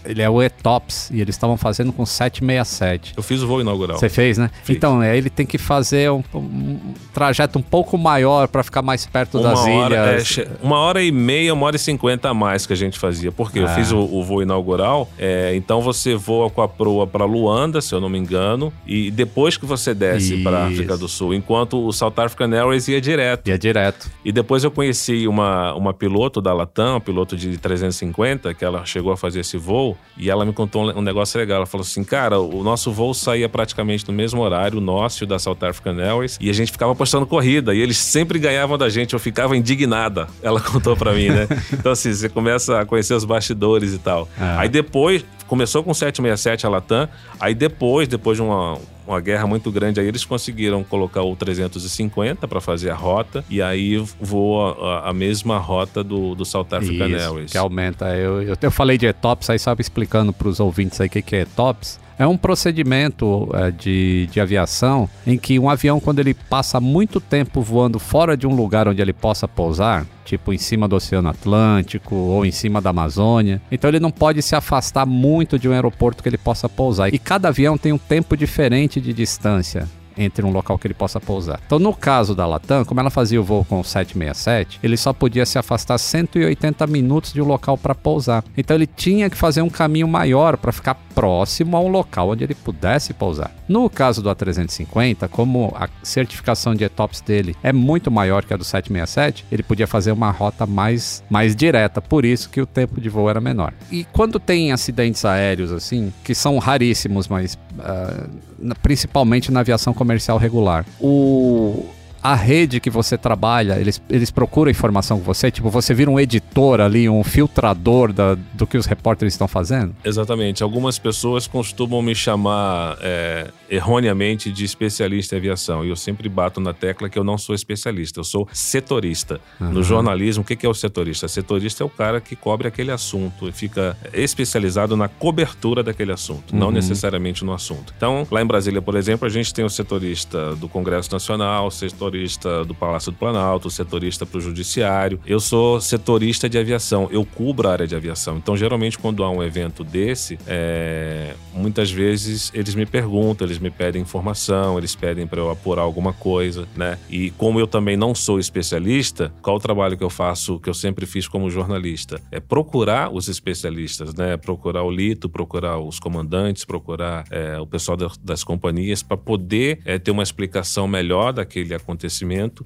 [0.04, 3.14] ele é o ETOPS e eles estavam fazendo com 767.
[3.16, 3.98] Eu fiz o voo inaugural.
[3.98, 4.50] Você fez, né?
[4.62, 4.76] Fiz.
[4.76, 9.06] Então, é, ele tem que fazer um, um trajeto um pouco maior para ficar mais
[9.06, 10.38] perto uma das hora, ilhas.
[10.38, 13.30] É, uma hora e meia, uma hora e cinquenta a mais que a gente fazia.
[13.32, 13.62] Porque é.
[13.62, 17.80] eu fiz o, o voo inaugural, é, então você voa com a proa para Luanda,
[17.80, 21.84] se eu não me engano, e depois que você desce para África do Sul, enquanto
[21.84, 23.48] o South African Airways ia direto.
[23.48, 24.10] Ia direto.
[24.24, 28.84] E depois eu conheci uma, uma piloto da Latam, uma piloto de 350, que ela
[28.84, 31.59] chegou a fazer esse voo e ela me contou um negócio legal.
[31.59, 35.24] Ela falou assim: cara, o nosso voo saía praticamente no mesmo horário, o nosso e
[35.24, 38.76] o da South African Airways, e a gente ficava postando corrida, e eles sempre ganhavam
[38.76, 40.28] da gente, eu ficava indignada.
[40.42, 41.48] Ela contou para mim, né?
[41.72, 44.28] Então, assim, você começa a conhecer os bastidores e tal.
[44.38, 44.57] É.
[44.59, 47.09] Aí depois, começou com 767 a Latam,
[47.40, 52.46] aí depois, depois de uma, uma guerra muito grande, aí eles conseguiram colocar o 350
[52.46, 57.08] para fazer a rota, e aí voa a, a mesma rota do, do South African
[57.08, 57.52] Isso, Airways.
[57.52, 58.16] que aumenta.
[58.16, 61.22] Eu, eu, eu falei de ETOPS, aí só explicando para os ouvintes aí o que,
[61.22, 62.01] que é ETOPS.
[62.18, 67.20] É um procedimento é, de, de aviação em que um avião, quando ele passa muito
[67.20, 71.29] tempo voando fora de um lugar onde ele possa pousar, tipo em cima do Oceano
[71.29, 73.61] Atlântico ou em cima da Amazônia.
[73.70, 77.12] Então ele não pode se afastar muito de um aeroporto que ele possa pousar.
[77.12, 81.20] E cada avião tem um tempo diferente de distância entre um local que ele possa
[81.20, 81.61] pousar.
[81.66, 85.12] Então, no caso da Latam, como ela fazia o voo com o 767, ele só
[85.12, 88.44] podia se afastar 180 minutos de um local para pousar.
[88.57, 92.44] Então, ele tinha que fazer um caminho maior para ficar próximo a um local onde
[92.44, 93.51] ele pudesse pousar.
[93.68, 98.57] No caso do A350, como a certificação de ETOPS dele é muito maior que a
[98.57, 103.01] do 767, ele podia fazer uma rota mais, mais direta, por isso que o tempo
[103.01, 103.72] de voo era menor.
[103.90, 110.38] E quando tem acidentes aéreos assim, que são raríssimos, mas uh, principalmente na aviação comercial
[110.38, 110.84] regular.
[111.00, 111.86] O
[112.22, 115.50] a rede que você trabalha, eles, eles procuram informação com você?
[115.50, 119.94] Tipo, você vira um editor ali, um filtrador da, do que os repórteres estão fazendo?
[120.04, 120.62] Exatamente.
[120.62, 125.85] Algumas pessoas costumam me chamar é, erroneamente de especialista em aviação.
[125.85, 129.40] E eu sempre bato na tecla que eu não sou especialista, eu sou setorista.
[129.61, 129.70] Uhum.
[129.70, 131.26] No jornalismo, o que é o setorista?
[131.26, 136.52] Setorista é o cara que cobre aquele assunto e fica especializado na cobertura daquele assunto,
[136.52, 136.58] uhum.
[136.58, 137.92] não necessariamente no assunto.
[137.96, 141.70] Então, lá em Brasília, por exemplo, a gente tem o setorista do Congresso Nacional, o
[142.12, 145.18] setorista do Palácio do Planalto, setorista para o Judiciário.
[145.27, 148.37] Eu sou setorista de aviação, eu cubro a área de aviação.
[148.37, 151.35] Então, geralmente, quando há um evento desse, é...
[151.55, 156.12] muitas vezes eles me perguntam, eles me pedem informação, eles pedem para eu apurar alguma
[156.12, 156.98] coisa, né?
[157.09, 160.75] E como eu também não sou especialista, qual o trabalho que eu faço, que eu
[160.75, 162.20] sempre fiz como jornalista?
[162.31, 164.37] É procurar os especialistas, né?
[164.37, 169.98] Procurar o Lito, procurar os comandantes, procurar é, o pessoal das companhias para poder é,
[169.98, 172.01] ter uma explicação melhor daquele acontecimento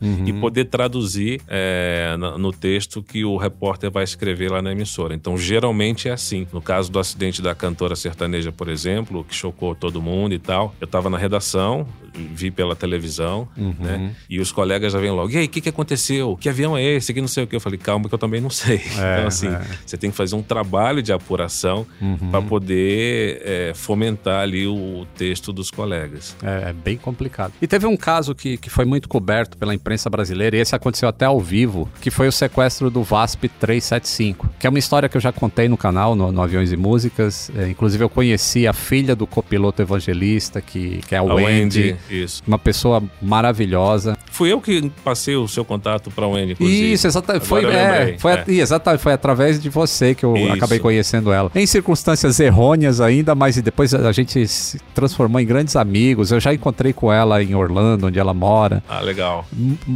[0.00, 0.24] uhum.
[0.26, 5.14] e poder traduzir é, no texto que o repórter vai escrever lá na emissora.
[5.14, 6.46] Então, geralmente é assim.
[6.52, 10.74] No caso do acidente da cantora sertaneja, por exemplo, que chocou todo mundo e tal,
[10.80, 13.74] eu estava na redação, vi pela televisão, uhum.
[13.78, 14.14] né?
[14.28, 16.36] E os colegas já vêm logo, e aí, o que, que aconteceu?
[16.36, 17.12] Que avião é esse?
[17.12, 17.56] Que não sei o que.
[17.56, 18.80] Eu falei, calma, que eu também não sei.
[18.96, 19.60] É, então, assim, é.
[19.84, 22.30] você tem que fazer um trabalho de apuração uhum.
[22.30, 26.36] para poder é, fomentar ali o texto dos colegas.
[26.42, 27.52] É, é, bem complicado.
[27.60, 31.08] E teve um caso que, que foi muito coberto pela imprensa brasileira, e esse aconteceu
[31.08, 35.16] até ao vivo, que foi o sequestro do VASP 375, que é uma história que
[35.16, 37.50] eu já contei no canal, no, no Aviões e Músicas.
[37.56, 41.80] É, inclusive, eu conheci a filha do copiloto evangelista, que, que é a, a Wendy.
[41.80, 42.40] Wendy isso.
[42.46, 44.16] Uma pessoa maravilhosa.
[44.30, 46.92] Fui eu que passei o seu contato para a Wendy, inclusive.
[46.92, 47.46] Isso, exatamente.
[47.46, 48.44] Foi, é, foi, é.
[48.48, 50.52] exatamente, foi através de você que eu Isso.
[50.52, 51.50] acabei conhecendo ela.
[51.52, 56.30] Em circunstâncias errôneas ainda, mas depois a gente se transformou em grandes amigos.
[56.30, 58.84] Eu já encontrei com ela em Orlando, onde ela mora.
[58.88, 59.46] Ah, legal.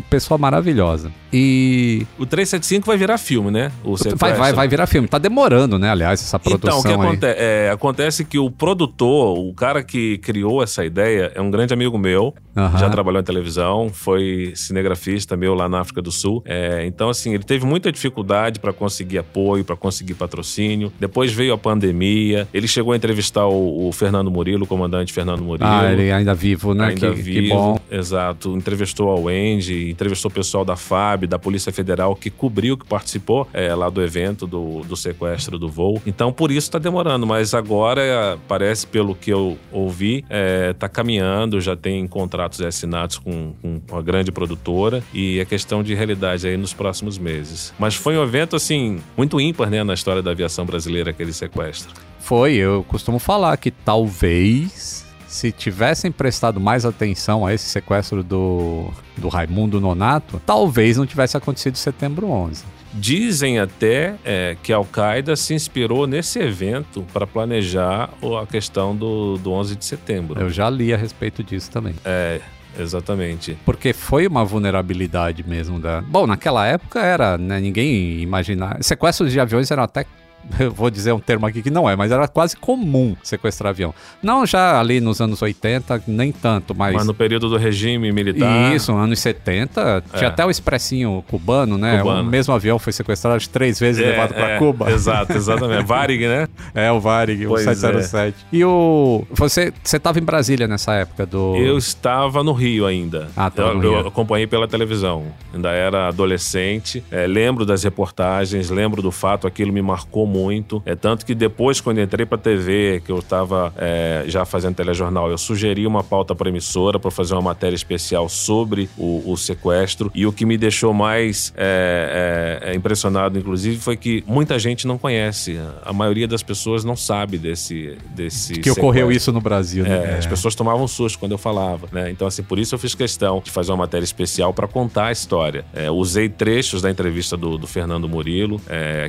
[0.09, 1.13] Pessoa maravilhosa.
[1.33, 2.07] E.
[2.19, 3.71] O 375 vai virar filme, né?
[3.85, 5.07] O vai, vai, vai virar filme.
[5.07, 6.81] Tá demorando, né, aliás, essa produção.
[6.81, 11.31] Então, o que aconte é, acontece que o produtor, o cara que criou essa ideia,
[11.35, 12.35] é um grande amigo meu.
[12.57, 12.79] Uhum.
[12.79, 16.43] Já trabalhou em televisão, foi cinegrafista meu lá na África do Sul.
[16.45, 20.93] É, então, assim, ele teve muita dificuldade para conseguir apoio, para conseguir patrocínio.
[20.99, 22.49] Depois veio a pandemia.
[22.53, 25.69] Ele chegou a entrevistar o, o, Fernando Murilo, o comandante Fernando Murilo.
[25.69, 26.89] Ah, ele ainda vivo, né?
[26.89, 27.41] Ainda que, vivo.
[27.41, 27.79] Que bom.
[27.91, 28.57] Exato.
[28.57, 33.49] Entrevistou a Wendy, entrevistou o pessoal da FAB, da Polícia Federal, que cobriu, que participou
[33.53, 36.01] é, lá do evento do, do sequestro do voo.
[36.07, 37.27] Então, por isso está demorando.
[37.27, 40.25] Mas agora, parece, pelo que eu ouvi,
[40.71, 45.83] está é, caminhando, já tem contratos assinados com, com uma grande produtora e é questão
[45.83, 47.73] de realidade aí nos próximos meses.
[47.79, 51.93] Mas foi um evento, assim, muito ímpar, né, na história da aviação brasileira, aquele sequestro.
[52.19, 55.00] Foi, eu costumo falar que talvez
[55.31, 61.37] se tivessem prestado mais atenção a esse sequestro do, do Raimundo Nonato, talvez não tivesse
[61.37, 62.65] acontecido setembro 11.
[62.93, 68.11] Dizem até é, que a Al-Qaeda se inspirou nesse evento para planejar
[68.43, 70.41] a questão do, do 11 de setembro.
[70.41, 71.95] Eu já li a respeito disso também.
[72.05, 72.41] É,
[72.79, 73.59] Exatamente.
[73.65, 76.01] Porque foi uma vulnerabilidade mesmo da.
[76.01, 77.59] Bom, naquela época era, né?
[77.61, 78.81] Ninguém imaginava.
[78.81, 80.07] Sequestros de aviões eram até
[80.59, 83.95] eu vou dizer um termo aqui que não é, mas era quase comum sequestrar avião.
[84.23, 86.95] Não já ali nos anos 80, nem tanto, mas.
[86.95, 88.75] Mas no período do regime militar.
[88.75, 90.19] Isso, anos 70, é.
[90.19, 91.99] tinha até o expressinho cubano, né?
[91.99, 92.23] Cubano.
[92.23, 94.91] O mesmo avião foi sequestrado três vezes e é, levado para é, Cuba.
[94.91, 95.85] Exato, exatamente.
[95.85, 96.49] Varig, né?
[96.75, 98.37] É, o Varig, pois o 707.
[98.53, 98.57] É.
[98.57, 99.25] E o.
[99.31, 101.57] Você estava em Brasília nessa época do.
[101.57, 103.29] Eu estava no Rio ainda.
[103.37, 103.63] Ah, tá.
[103.63, 105.25] Eu, eu acompanhei pela televisão.
[105.53, 107.03] Ainda era adolescente.
[107.11, 110.83] É, lembro das reportagens, lembro do fato, aquilo me marcou muito.
[110.87, 115.31] É tanto que depois, quando entrei pra TV, que eu estava é, já fazendo telejornal,
[115.31, 120.11] eu sugeri uma pauta para emissora para fazer uma matéria especial sobre o, o, sequestro.
[120.15, 124.87] E o que me deixou mais é, é, é, impressionado, inclusive, foi que muita gente
[124.87, 125.59] não conhece.
[125.85, 128.83] A maioria das pessoas não sabe desse, desse que sequestro.
[128.83, 129.85] ocorreu isso no Brasil.
[129.85, 130.13] Né?
[130.13, 131.89] É, as pessoas tomavam susto quando eu falava.
[131.91, 132.11] Né?
[132.11, 135.13] Então, assim, por isso eu fiz questão de fazer uma matéria especial para contar a
[135.13, 135.65] história.
[135.75, 138.61] É, usei trechos da entrevista do, do Fernando Murilo,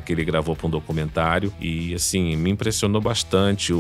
[0.05, 3.73] que ele gravou para um documentário documentário e assim me impressionou bastante.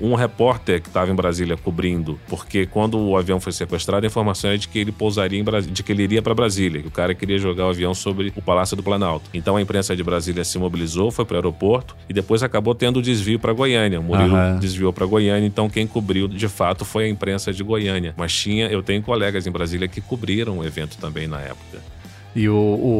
[0.00, 4.50] Um repórter que estava em Brasília cobrindo, porque quando o avião foi sequestrado, a informação
[4.50, 6.90] é de que ele pousaria em Brasília, de que ele iria para Brasília, que o
[6.90, 9.30] cara queria jogar o avião sobre o Palácio do Planalto.
[9.32, 12.98] Então a imprensa de Brasília se mobilizou, foi para o aeroporto e depois acabou tendo
[12.98, 14.00] o desvio para Goiânia.
[14.00, 14.58] O Murilo uhum.
[14.58, 18.14] desviou para Goiânia, então quem cobriu de fato foi a imprensa de Goiânia.
[18.16, 21.94] Mas tinha, eu tenho colegas em Brasília que cobriram o evento também na época.
[22.34, 22.54] E o,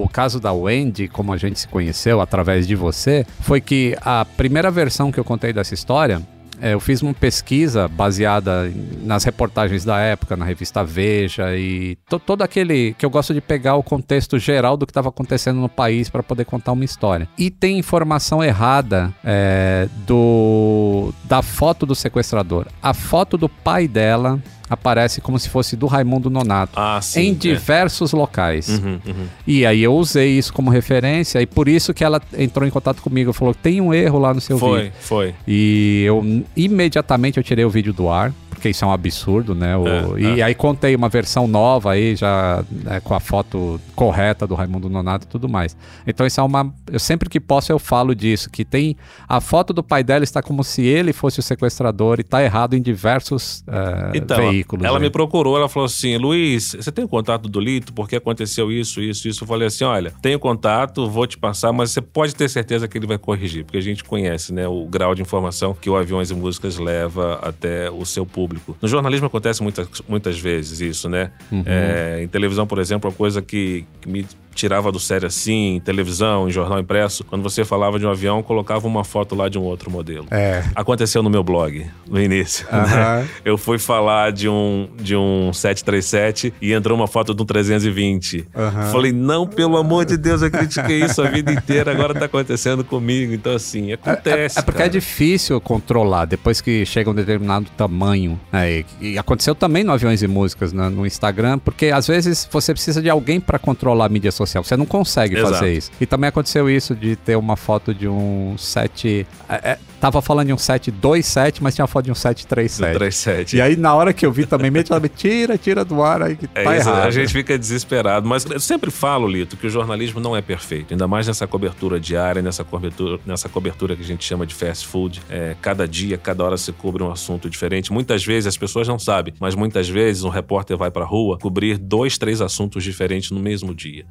[0.04, 4.24] o caso da Wendy, como a gente se conheceu através de você, foi que a
[4.36, 6.22] primeira versão que eu contei dessa história
[6.60, 12.18] é, eu fiz uma pesquisa baseada nas reportagens da época, na revista Veja e to,
[12.18, 15.68] todo aquele que eu gosto de pegar o contexto geral do que estava acontecendo no
[15.68, 17.28] país para poder contar uma história.
[17.36, 22.66] E tem informação errada é, do da foto do sequestrador.
[22.82, 24.40] A foto do pai dela
[24.74, 26.78] aparece como se fosse do Raimundo Nonato.
[26.78, 27.20] Ah, sim.
[27.20, 27.34] em é.
[27.34, 28.68] diversos locais.
[28.68, 29.26] Uhum, uhum.
[29.46, 33.02] E aí eu usei isso como referência e por isso que ela entrou em contato
[33.02, 33.32] comigo.
[33.32, 34.92] Falou: tem um erro lá no seu Foi, vídeo.
[35.00, 35.34] foi.
[35.46, 38.32] E eu imediatamente eu tirei o vídeo do ar,
[38.64, 39.77] porque isso é um absurdo, né?
[39.77, 40.42] O- É, e é.
[40.42, 45.27] aí contei uma versão nova aí, já né, com a foto correta do Raimundo Nonato
[45.27, 45.77] e tudo mais.
[46.07, 46.72] Então isso é uma.
[46.90, 48.96] Eu sempre que posso eu falo disso, que tem.
[49.29, 52.74] A foto do pai dela está como se ele fosse o sequestrador e tá errado
[52.74, 54.83] em diversos eh, Então, veículos.
[54.87, 55.03] ela aí.
[55.03, 57.92] me procurou, ela falou assim: Luiz, você tem o contato do Lito?
[57.92, 59.44] Porque aconteceu isso, isso, isso.
[59.44, 62.96] Eu falei assim: olha, tenho contato, vou te passar, mas você pode ter certeza que
[62.96, 66.31] ele vai corrigir, porque a gente conhece, né, o grau de informação que o Aviões
[66.31, 68.53] e Músicas leva até o seu público.
[68.80, 71.30] No jornalismo acontece muitas, muitas vezes isso, né?
[71.66, 75.80] É, em televisão, por exemplo, uma coisa que, que me tirava do sério assim, em
[75.80, 79.58] televisão, em jornal impresso, quando você falava de um avião, colocava uma foto lá de
[79.58, 80.26] um outro modelo.
[80.30, 80.64] É.
[80.74, 82.66] Aconteceu no meu blog, no início.
[82.72, 83.20] Aham.
[83.20, 83.28] né?
[83.44, 88.46] Eu fui falar de um, de um 737 e entrou uma foto de um 320.
[88.54, 88.90] Aham.
[88.90, 92.84] Falei, não, pelo amor de Deus, eu critiquei isso a vida inteira, agora tá acontecendo
[92.84, 93.32] comigo.
[93.32, 94.58] Então, assim, acontece.
[94.58, 94.86] É, é porque cara.
[94.86, 98.38] é difícil controlar depois que chega um determinado tamanho.
[98.52, 98.70] né?
[98.70, 102.72] E, e aconteceu também no Aviões e Músicas, né, no Instagram, porque às vezes você
[102.72, 104.43] precisa de alguém para controlar a mídia social.
[104.46, 105.54] Você não consegue Exato.
[105.54, 105.90] fazer isso.
[106.00, 109.26] E também aconteceu isso de ter uma foto de um 7.
[109.48, 112.92] É, é, tava falando de um 727, mas tinha foto de um No 737.
[112.98, 113.56] 37.
[113.56, 116.44] E aí, na hora que eu vi também, imediatamente, tira, tira do ar aí que
[116.54, 117.06] É tá isso, errado.
[117.06, 118.28] a gente fica desesperado.
[118.28, 120.92] Mas eu sempre falo, Lito, que o jornalismo não é perfeito.
[120.92, 124.86] Ainda mais nessa cobertura diária, nessa cobertura, nessa cobertura que a gente chama de fast
[124.86, 125.22] food.
[125.30, 127.90] É, cada dia, cada hora se cobre um assunto diferente.
[127.90, 131.78] Muitas vezes as pessoas não sabem, mas muitas vezes um repórter vai pra rua cobrir
[131.78, 134.04] dois, três assuntos diferentes no mesmo dia.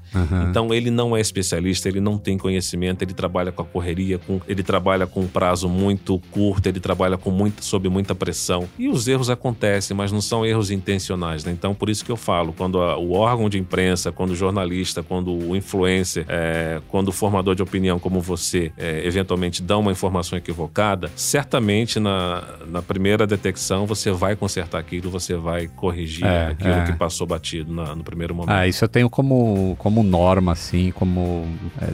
[0.50, 4.42] Então ele não é especialista, ele não tem conhecimento, ele trabalha com a correria, com,
[4.48, 5.83] ele trabalha com um prazo muito
[6.32, 8.68] curto, ele trabalha com muito, sob muita pressão.
[8.78, 11.52] E os erros acontecem, mas não são erros intencionais, né?
[11.52, 15.02] Então por isso que eu falo, quando a- o órgão de imprensa, quando o jornalista,
[15.04, 19.92] quando o influencer, é, quando o formador de opinião como você, é, eventualmente dá uma
[19.92, 26.48] informação equivocada, certamente na, na primeira detecção você vai consertar aquilo, você vai corrigir É,
[26.48, 26.84] aquilo é.
[26.86, 28.52] que passou batido na- no primeiro momento.
[28.56, 31.46] Ah, isso eu tenho como, como norma, assim, como.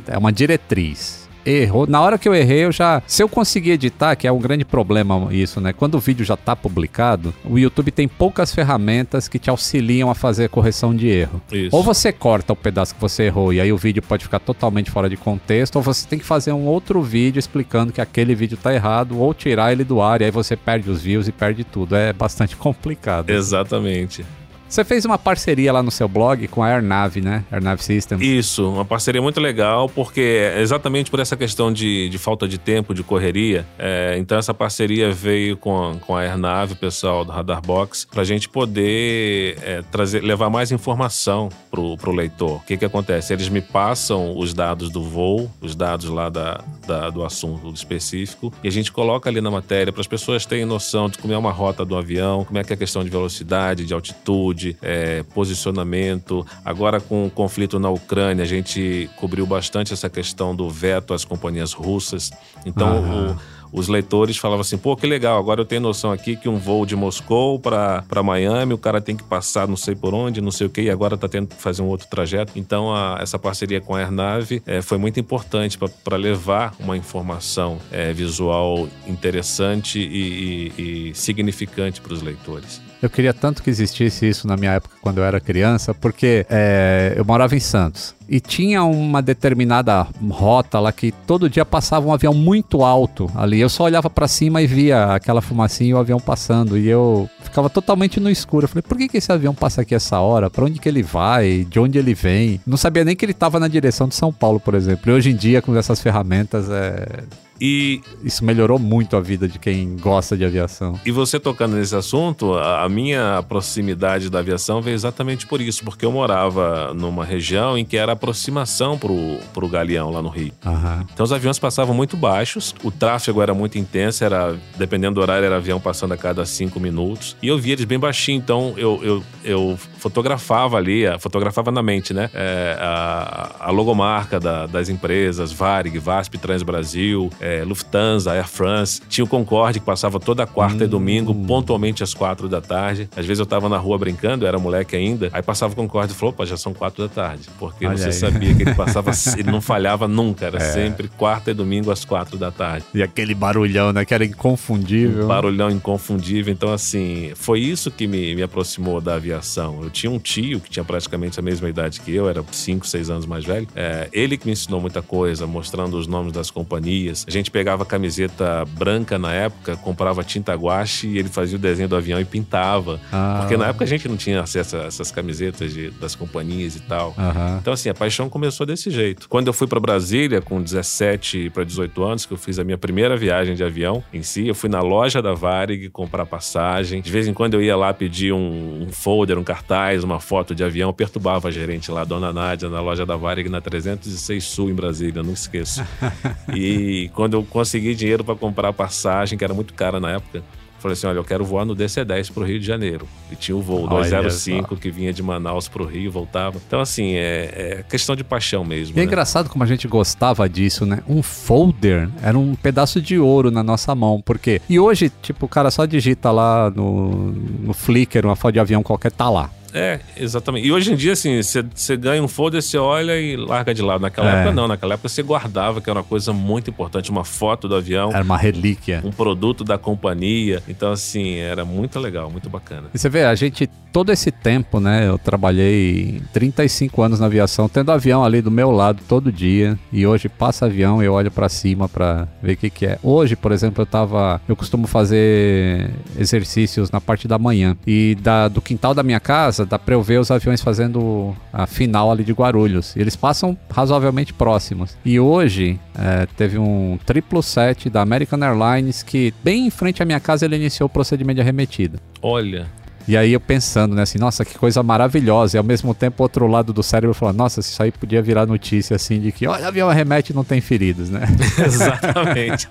[0.08, 1.28] É é uma diretriz.
[1.45, 1.88] Errou.
[1.88, 3.02] Na hora que eu errei, eu já.
[3.08, 5.73] Se eu conseguir editar, que é um grande problema isso, né?
[5.73, 10.15] Quando o vídeo já tá publicado, o YouTube tem poucas ferramentas que te auxiliam a
[10.15, 11.41] fazer correção de erro.
[11.52, 11.75] Isso.
[11.75, 14.91] Ou você corta o pedaço que você errou e aí o vídeo pode ficar totalmente
[14.91, 18.58] fora de contexto, ou você tem que fazer um outro vídeo explicando que aquele vídeo
[18.58, 21.63] tá errado, ou tirar ele do ar e aí você perde os views e perde
[21.63, 21.95] tudo.
[21.95, 23.30] É bastante complicado.
[23.30, 24.25] Exatamente.
[24.69, 27.43] Você fez uma parceria lá no seu blog com a AirNav, né?
[27.51, 28.21] AirNav Systems.
[28.23, 32.93] Isso, uma parceria muito legal, porque exatamente por essa questão de, de falta de tempo,
[32.93, 37.62] de correria, é, então essa parceria veio com com a Airnave, o pessoal do Radar
[37.62, 42.58] Box, para a gente poder é, trazer, levar mais informação pro, pro leitor.
[42.58, 43.34] O que que acontece?
[43.34, 48.53] Eles me passam os dados do voo, os dados lá da, da- do assunto específico,
[48.63, 51.38] e a gente coloca ali na matéria para as pessoas terem noção de como é
[51.38, 55.24] uma rota do avião, como é que é a questão de velocidade, de altitude, é,
[55.34, 56.45] posicionamento.
[56.63, 61.24] Agora, com o conflito na Ucrânia, a gente cobriu bastante essa questão do veto às
[61.26, 62.32] companhias russas.
[62.65, 63.32] Então, Aham.
[63.36, 66.58] o- os leitores falavam assim: pô, que legal, agora eu tenho noção aqui que um
[66.58, 70.50] voo de Moscou para Miami, o cara tem que passar não sei por onde, não
[70.50, 72.54] sei o que, e agora tá tendo que fazer um outro trajeto.
[72.56, 77.78] Então, a- essa parceria com a Airnave é, foi muito importante para levar uma informação
[77.91, 82.82] é, visual interessante e, e- e significante para os leitores.
[83.01, 87.13] Eu queria tanto que existisse isso na minha época quando eu era criança, porque é,
[87.15, 92.13] eu morava em Santos e tinha uma determinada rota lá que todo dia passava um
[92.13, 93.59] avião muito alto ali.
[93.59, 97.27] Eu só olhava pra cima e via aquela fumacinha e o avião passando e eu
[97.41, 98.65] ficava totalmente no escuro.
[98.65, 100.49] Eu falei, por que, que esse avião passa aqui essa hora?
[100.49, 101.65] Pra onde que ele vai?
[101.67, 102.62] De onde ele vem?
[102.67, 105.09] Não sabia nem que ele tava na direção de São Paulo, por exemplo.
[105.09, 107.23] E hoje em dia, com essas ferramentas, é,
[107.62, 111.00] E isso melhorou muito a vida de quem gosta de aviação.
[111.06, 116.06] E você tocando nesse assunto, a, minha proximidade da aviação veio exatamente por isso, porque
[116.06, 120.52] eu morava numa região em que era aproximação pro, pro Galeão, lá no Rio.
[120.65, 121.06] Aham.
[121.13, 125.45] Então os aviões passavam muito baixos, o tráfego era muito intenso, era, dependendo do horário,
[125.45, 127.36] era avião passando a cada cinco minutos.
[127.41, 131.82] E eu via eles bem baixinho, então eu, eu, eu fotografava ali, a- fotografava na
[131.84, 132.30] mente, né?
[132.34, 139.01] É, a, a logomarca da- das empresas, Varig, VASP, Transbrasil, é, é, Lufthansa, Air France.
[139.09, 140.85] Tinha o Concorde, que passava toda quarta hum.
[140.85, 143.09] e domingo, pontualmente às quatro da tarde.
[143.15, 146.13] Às vezes eu tava na rua brincando, eu era moleque ainda, aí passava o Concorde
[146.13, 147.49] e falou, opa, já são quatro da tarde.
[147.57, 148.13] Porque Olha você aí.
[148.13, 150.73] sabia que ele passava, ele não falhava nunca, era é.
[150.73, 152.85] sempre quarta e domingo às quatro da tarde.
[152.93, 155.25] E aquele barulhão, né, que era inconfundível.
[155.25, 156.53] Um barulhão inconfundível.
[156.53, 159.81] Então, assim, foi isso que me, me aproximou da aviação.
[159.81, 163.09] Eu tinha um tio que tinha praticamente a mesma idade que eu, era cinco, seis
[163.09, 163.67] anos mais velho.
[163.75, 167.25] É, ele que me ensinou muita coisa, mostrando os nomes das companhias.
[167.27, 171.88] A gente pegava camiseta branca na época, comprava tinta guache e ele fazia o desenho
[171.88, 172.99] do avião e pintava.
[173.12, 173.39] Ah.
[173.41, 176.80] Porque na época a gente não tinha acesso a essas camisetas de, das companhias e
[176.80, 177.13] tal.
[177.18, 177.57] Uhum.
[177.59, 179.30] Então, assim, a paixão começou desse jeito.
[179.30, 182.78] Quando eu fui para Brasília, com 17 para 18 anos, que eu fiz a minha
[182.78, 187.01] primeira viagem de avião em si, eu fui na loja da Varig comprar passagem.
[187.01, 190.55] De vez em quando eu ia lá pedir um, um folder, um cartaz, uma foto
[190.55, 194.43] de avião, perturbava a gerente lá, a dona Nádia, na loja da Varig, na 306
[194.43, 195.84] Sul, em Brasília, não esqueço.
[196.55, 200.43] e quando eu consegui dinheiro para comprar passagem, que era muito cara na época,
[200.80, 203.07] Falei assim: olha, eu quero voar no DC-10 pro Rio de Janeiro.
[203.30, 206.59] E tinha o voo 205 que vinha de Manaus pro Rio e voltava.
[206.65, 208.95] Então, assim, é, é, questão de paixão mesmo.
[208.95, 209.03] E é né?
[209.03, 211.03] engraçado como a gente gostava disso, né?
[211.07, 214.21] Um folder era um pedaço de ouro na nossa mão.
[214.21, 214.61] Porque.
[214.69, 218.82] E hoje, tipo, o cara só digita lá no, no Flickr, uma foto de avião
[218.82, 219.49] qualquer, tá lá.
[219.74, 220.67] É, exatamente.
[220.67, 224.01] E hoje em dia, assim, você ganha um folder, você olha e larga de lado.
[224.01, 224.36] Naquela é.
[224.41, 224.67] época, não.
[224.67, 227.11] Naquela época, você guardava, que era uma coisa muito importante.
[227.11, 228.11] Uma foto do avião.
[228.11, 229.01] Era uma relíquia.
[229.03, 230.61] Um produto da companhia.
[230.67, 232.89] Então, assim, era muito legal, muito bacana.
[232.93, 235.07] E você vê, a gente, todo esse tempo, né?
[235.07, 239.78] Eu trabalhei 35 anos na aviação, tendo avião ali do meu lado todo dia.
[239.91, 242.99] E hoje passa avião e eu olho para cima para ver o que, que é.
[243.03, 244.41] Hoje, por exemplo, eu tava.
[244.47, 247.76] Eu costumo fazer exercícios na parte da manhã.
[247.86, 251.68] E da, do quintal da minha casa, dá pra eu ver os aviões fazendo a
[251.68, 252.95] final ali de Guarulhos.
[252.95, 254.97] E eles passam razoavelmente próximos.
[255.03, 260.20] E hoje é, teve um 777 da American Airlines que, bem em frente à minha
[260.20, 261.99] casa, ele iniciou o procedimento de arremetida.
[262.22, 262.68] Olha.
[263.10, 265.57] E aí eu pensando, né, assim, nossa, que coisa maravilhosa.
[265.57, 268.95] E ao mesmo tempo, outro lado do cérebro falando, nossa, isso aí podia virar notícia,
[268.95, 271.22] assim, de que, olha, avião arremete e não tem feridos, né?
[271.57, 272.68] Exatamente.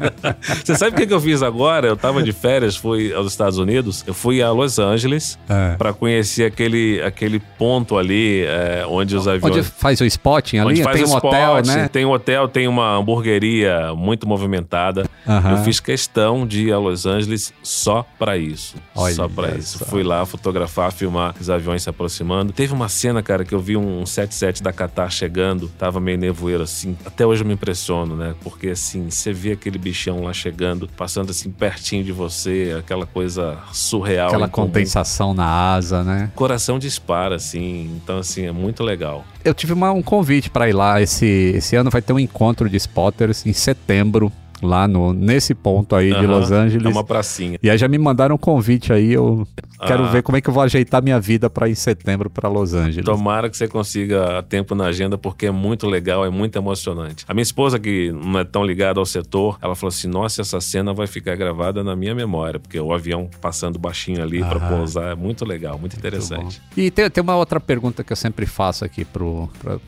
[0.64, 1.88] Você sabe o que, que eu fiz agora?
[1.88, 5.74] Eu tava de férias, fui aos Estados Unidos, eu fui a Los Angeles é.
[5.74, 9.56] para conhecer aquele, aquele ponto ali é, onde os aviões...
[9.56, 10.84] Onde faz o spotting ali?
[10.84, 11.88] Tem um hotel, né?
[11.88, 15.04] Tem um hotel, tem uma hamburgueria muito movimentada.
[15.26, 18.76] Eu fiz questão de ir a Los Angeles só para isso.
[18.94, 19.84] Olha só para isso.
[19.84, 22.52] Fui lá, fotografar, filmar os aviões se aproximando.
[22.52, 26.62] Teve uma cena, cara, que eu vi um 77 da Qatar chegando, tava meio nevoeiro
[26.62, 26.96] assim.
[27.04, 28.34] Até hoje eu me impressiono, né?
[28.42, 33.58] Porque assim, você vê aquele bichão lá chegando, passando assim pertinho de você, aquela coisa
[33.72, 34.28] surreal.
[34.28, 36.30] Aquela compensação na asa, né?
[36.34, 37.98] Coração dispara, assim.
[38.02, 39.24] Então, assim, é muito legal.
[39.44, 41.00] Eu tive uma, um convite para ir lá.
[41.00, 45.94] Esse, esse ano vai ter um encontro de spotters em setembro lá no, nesse ponto
[45.94, 46.86] aí uhum, de Los Angeles.
[46.86, 47.58] É uma pracinha.
[47.62, 49.46] E aí já me mandaram um convite aí, eu
[49.86, 50.08] quero ah.
[50.08, 52.74] ver como é que eu vou ajeitar minha vida para ir em setembro para Los
[52.74, 53.04] Angeles.
[53.04, 57.24] Tomara que você consiga tempo na agenda, porque é muito legal, é muito emocionante.
[57.28, 60.60] A minha esposa, que não é tão ligada ao setor, ela falou assim: nossa, essa
[60.60, 65.12] cena vai ficar gravada na minha memória, porque o avião passando baixinho ali para pousar
[65.12, 66.42] é muito legal, muito interessante.
[66.42, 69.22] Muito e tem, tem uma outra pergunta que eu sempre faço aqui para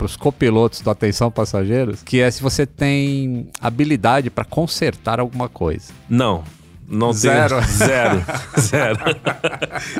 [0.04, 5.92] os copilotos do Atenção Passageiros, que é se você tem habilidade para consertar alguma coisa.
[6.08, 6.44] Não,
[6.90, 7.56] não zero.
[7.56, 8.24] Tenho, zero.
[8.58, 8.98] zero.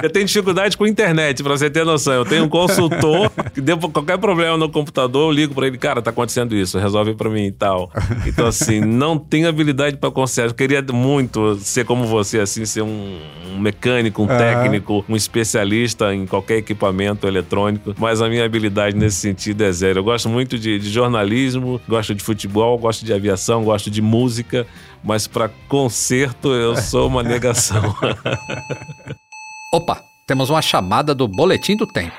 [0.02, 2.12] Eu tenho dificuldade com internet, pra você ter noção.
[2.12, 6.02] Eu tenho um consultor que deu qualquer problema no computador, eu ligo pra ele, cara,
[6.02, 7.90] tá acontecendo isso, resolve pra mim e tal.
[8.26, 10.50] Então, assim, não tenho habilidade pra conserto.
[10.50, 13.18] Eu queria muito ser como você, assim, ser um,
[13.54, 14.36] um mecânico, um uhum.
[14.36, 20.00] técnico, um especialista em qualquer equipamento eletrônico, mas a minha habilidade nesse sentido é zero.
[20.00, 24.66] Eu gosto muito de, de jornalismo, gosto de futebol, gosto de aviação, gosto de música,
[25.02, 27.82] mas para concerto eu sou uma negação.
[29.72, 32.16] Opa, temos uma chamada do Boletim do Tempo.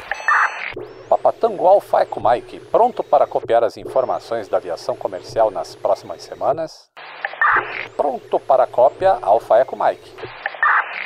[1.10, 6.90] Papatango Alfa Eco Mike, pronto para copiar as informações da aviação comercial nas próximas semanas?
[7.98, 10.10] Pronto para cópia Alfa Eco Mike.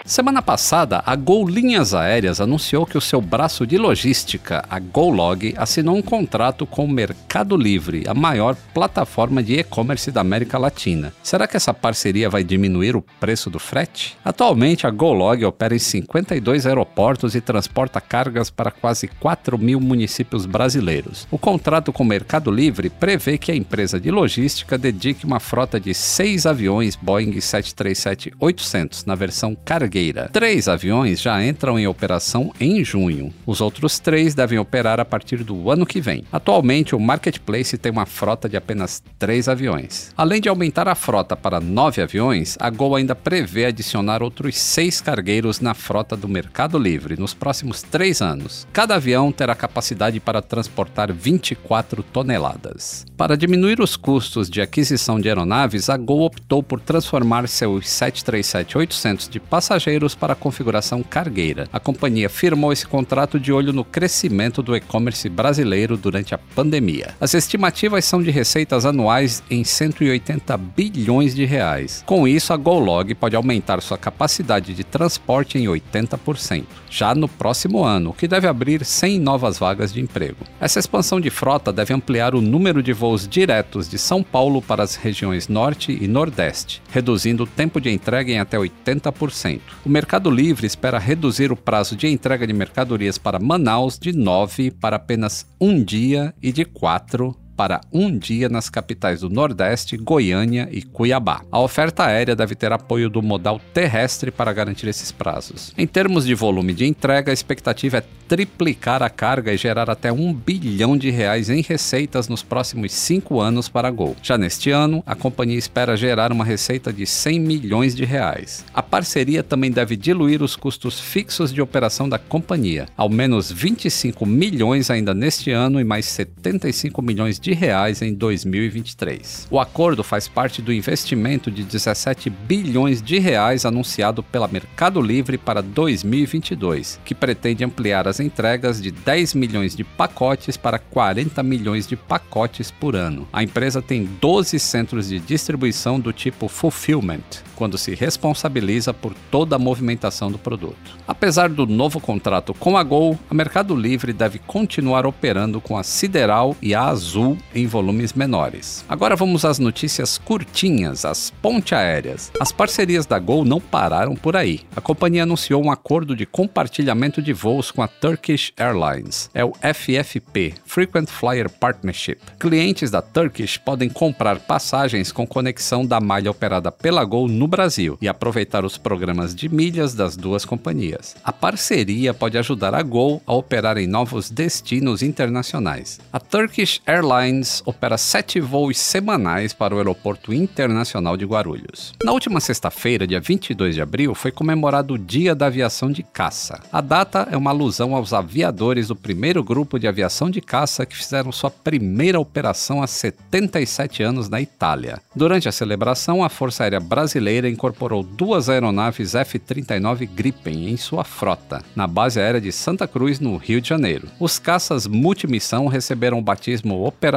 [0.06, 5.56] Semana passada, a Gol Linhas Aéreas anunciou que o seu braço de logística, a GoLog,
[5.58, 11.12] assinou um contrato com o Mercado Livre, a maior plataforma de e-commerce da América Latina.
[11.24, 14.16] Será que essa parceria vai diminuir o preço do frete?
[14.24, 20.46] Atualmente, a GoLog opera em 52 aeroportos e transporta cargas para quase 4 mil municípios
[20.46, 21.28] brasileiros.
[21.32, 25.80] O contrato com o Mercado Livre prevê que a empresa de logística dedique uma frota
[25.80, 30.30] de seis aviões Boeing 737-800 na versão cargueira cargueira.
[30.32, 33.34] Três aviões já entram em operação em junho.
[33.46, 36.24] Os outros três devem operar a partir do ano que vem.
[36.32, 40.12] Atualmente, o Marketplace tem uma frota de apenas três aviões.
[40.18, 45.00] Além de aumentar a frota para nove aviões, a Gol ainda prevê adicionar outros seis
[45.00, 48.68] cargueiros na frota do Mercado Livre nos próximos três anos.
[48.74, 53.06] Cada avião terá capacidade para transportar 24 toneladas.
[53.16, 59.30] Para diminuir os custos de aquisição de aeronaves, a Gol optou por transformar seus 737-800
[59.30, 59.85] de passageiros
[60.16, 61.68] para a configuração cargueira.
[61.72, 67.14] A companhia firmou esse contrato de olho no crescimento do e-commerce brasileiro durante a pandemia.
[67.22, 72.04] As estimativas são de receitas anuais em 180 bilhões de reais.
[72.04, 77.84] Com isso, a GoLog pode aumentar sua capacidade de transporte em 80%, já no próximo
[77.84, 80.46] ano, o que deve abrir 100 novas vagas de emprego.
[80.60, 84.82] Essa expansão de frota deve ampliar o número de voos diretos de São Paulo para
[84.82, 89.75] as regiões Norte e Nordeste, reduzindo o tempo de entrega em até 80%.
[89.84, 94.72] O Mercado Livre espera reduzir o prazo de entrega de mercadorias para Manaus de 9
[94.72, 100.68] para apenas um dia e de 4 para um dia nas capitais do Nordeste, Goiânia
[100.72, 101.42] e Cuiabá.
[101.52, 105.74] A oferta aérea deve ter apoio do modal terrestre para garantir esses prazos.
[105.78, 110.12] Em termos de volume de entrega, a expectativa é triplicar a carga e gerar até
[110.12, 114.16] um bilhão de reais em receitas nos próximos cinco anos para a Gol.
[114.22, 118.66] Já neste ano, a companhia espera gerar uma receita de 100 milhões de reais.
[118.74, 124.26] A parceria também deve diluir os custos fixos de operação da companhia, ao menos 25
[124.26, 129.48] milhões ainda neste ano e mais 75 milhões de reais em 2023.
[129.52, 135.38] O acordo faz parte do investimento de 17 bilhões de reais anunciado pela Mercado Livre
[135.38, 141.86] para 2022, que pretende ampliar as entregas de 10 milhões de pacotes para 40 milhões
[141.86, 143.28] de pacotes por ano.
[143.32, 149.56] A empresa tem 12 centros de distribuição do tipo fulfillment, quando se responsabiliza por toda
[149.56, 150.98] a movimentação do produto.
[151.08, 155.84] Apesar do novo contrato com a Gol, a Mercado Livre deve continuar operando com a
[155.84, 158.86] Sideral e a Azul em volumes menores.
[158.88, 162.32] Agora vamos às notícias curtinhas, as ponte aéreas.
[162.40, 164.62] As parcerias da Gol não pararam por aí.
[164.76, 169.30] A companhia anunciou um acordo de compartilhamento de voos com a Turkish Airlines.
[169.34, 172.18] É o FFP, Frequent Flyer Partnership.
[172.40, 177.98] Clientes da Turkish podem comprar passagens com conexão da malha operada pela Gol no Brasil
[178.02, 181.16] e aproveitar os programas de milhas das duas companhias.
[181.24, 186.00] A parceria pode ajudar a Gol a operar em novos destinos internacionais.
[186.12, 187.25] A Turkish Airlines
[187.66, 191.94] opera sete voos semanais para o Aeroporto Internacional de Guarulhos.
[192.04, 196.62] Na última sexta-feira, dia 22 de abril, foi comemorado o Dia da Aviação de Caça.
[196.72, 200.96] A data é uma alusão aos aviadores do primeiro grupo de aviação de caça que
[200.96, 205.02] fizeram sua primeira operação há 77 anos na Itália.
[205.16, 211.64] Durante a celebração, a Força Aérea Brasileira incorporou duas aeronaves F-39 Gripen em sua frota,
[211.76, 214.08] na base aérea de Santa Cruz, no Rio de Janeiro.
[214.20, 217.15] Os caças multimissão receberam o batismo operacional,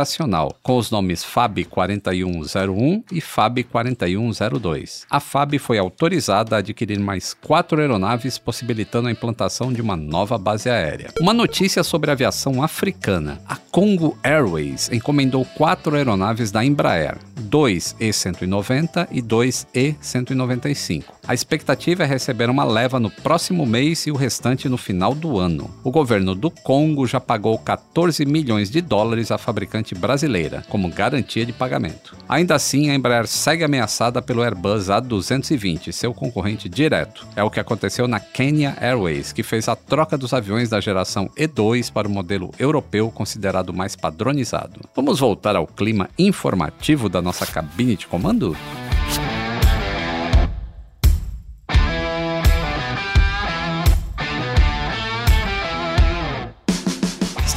[0.62, 5.06] com os nomes FAB 4101 e FAB 4102.
[5.10, 10.38] A FAB foi autorizada a adquirir mais quatro aeronaves, possibilitando a implantação de uma nova
[10.38, 11.10] base aérea.
[11.20, 13.40] Uma notícia sobre aviação africana.
[13.46, 21.04] A Congo Airways encomendou quatro aeronaves da Embraer, dois E-190 e dois E-195.
[21.26, 25.38] A expectativa é receber uma leva no próximo mês e o restante no final do
[25.38, 25.70] ano.
[25.84, 31.44] O governo do Congo já pagou 14 milhões de dólares à fabricante brasileira, como garantia
[31.44, 32.16] de pagamento.
[32.28, 37.26] Ainda assim, a Embraer segue ameaçada pelo Airbus A220, seu concorrente direto.
[37.36, 41.30] É o que aconteceu na Kenya Airways, que fez a troca dos aviões da geração
[41.36, 44.80] E2 para o modelo europeu considerado mais padronizado.
[44.94, 48.56] Vamos voltar ao clima informativo da nossa cabine de comando?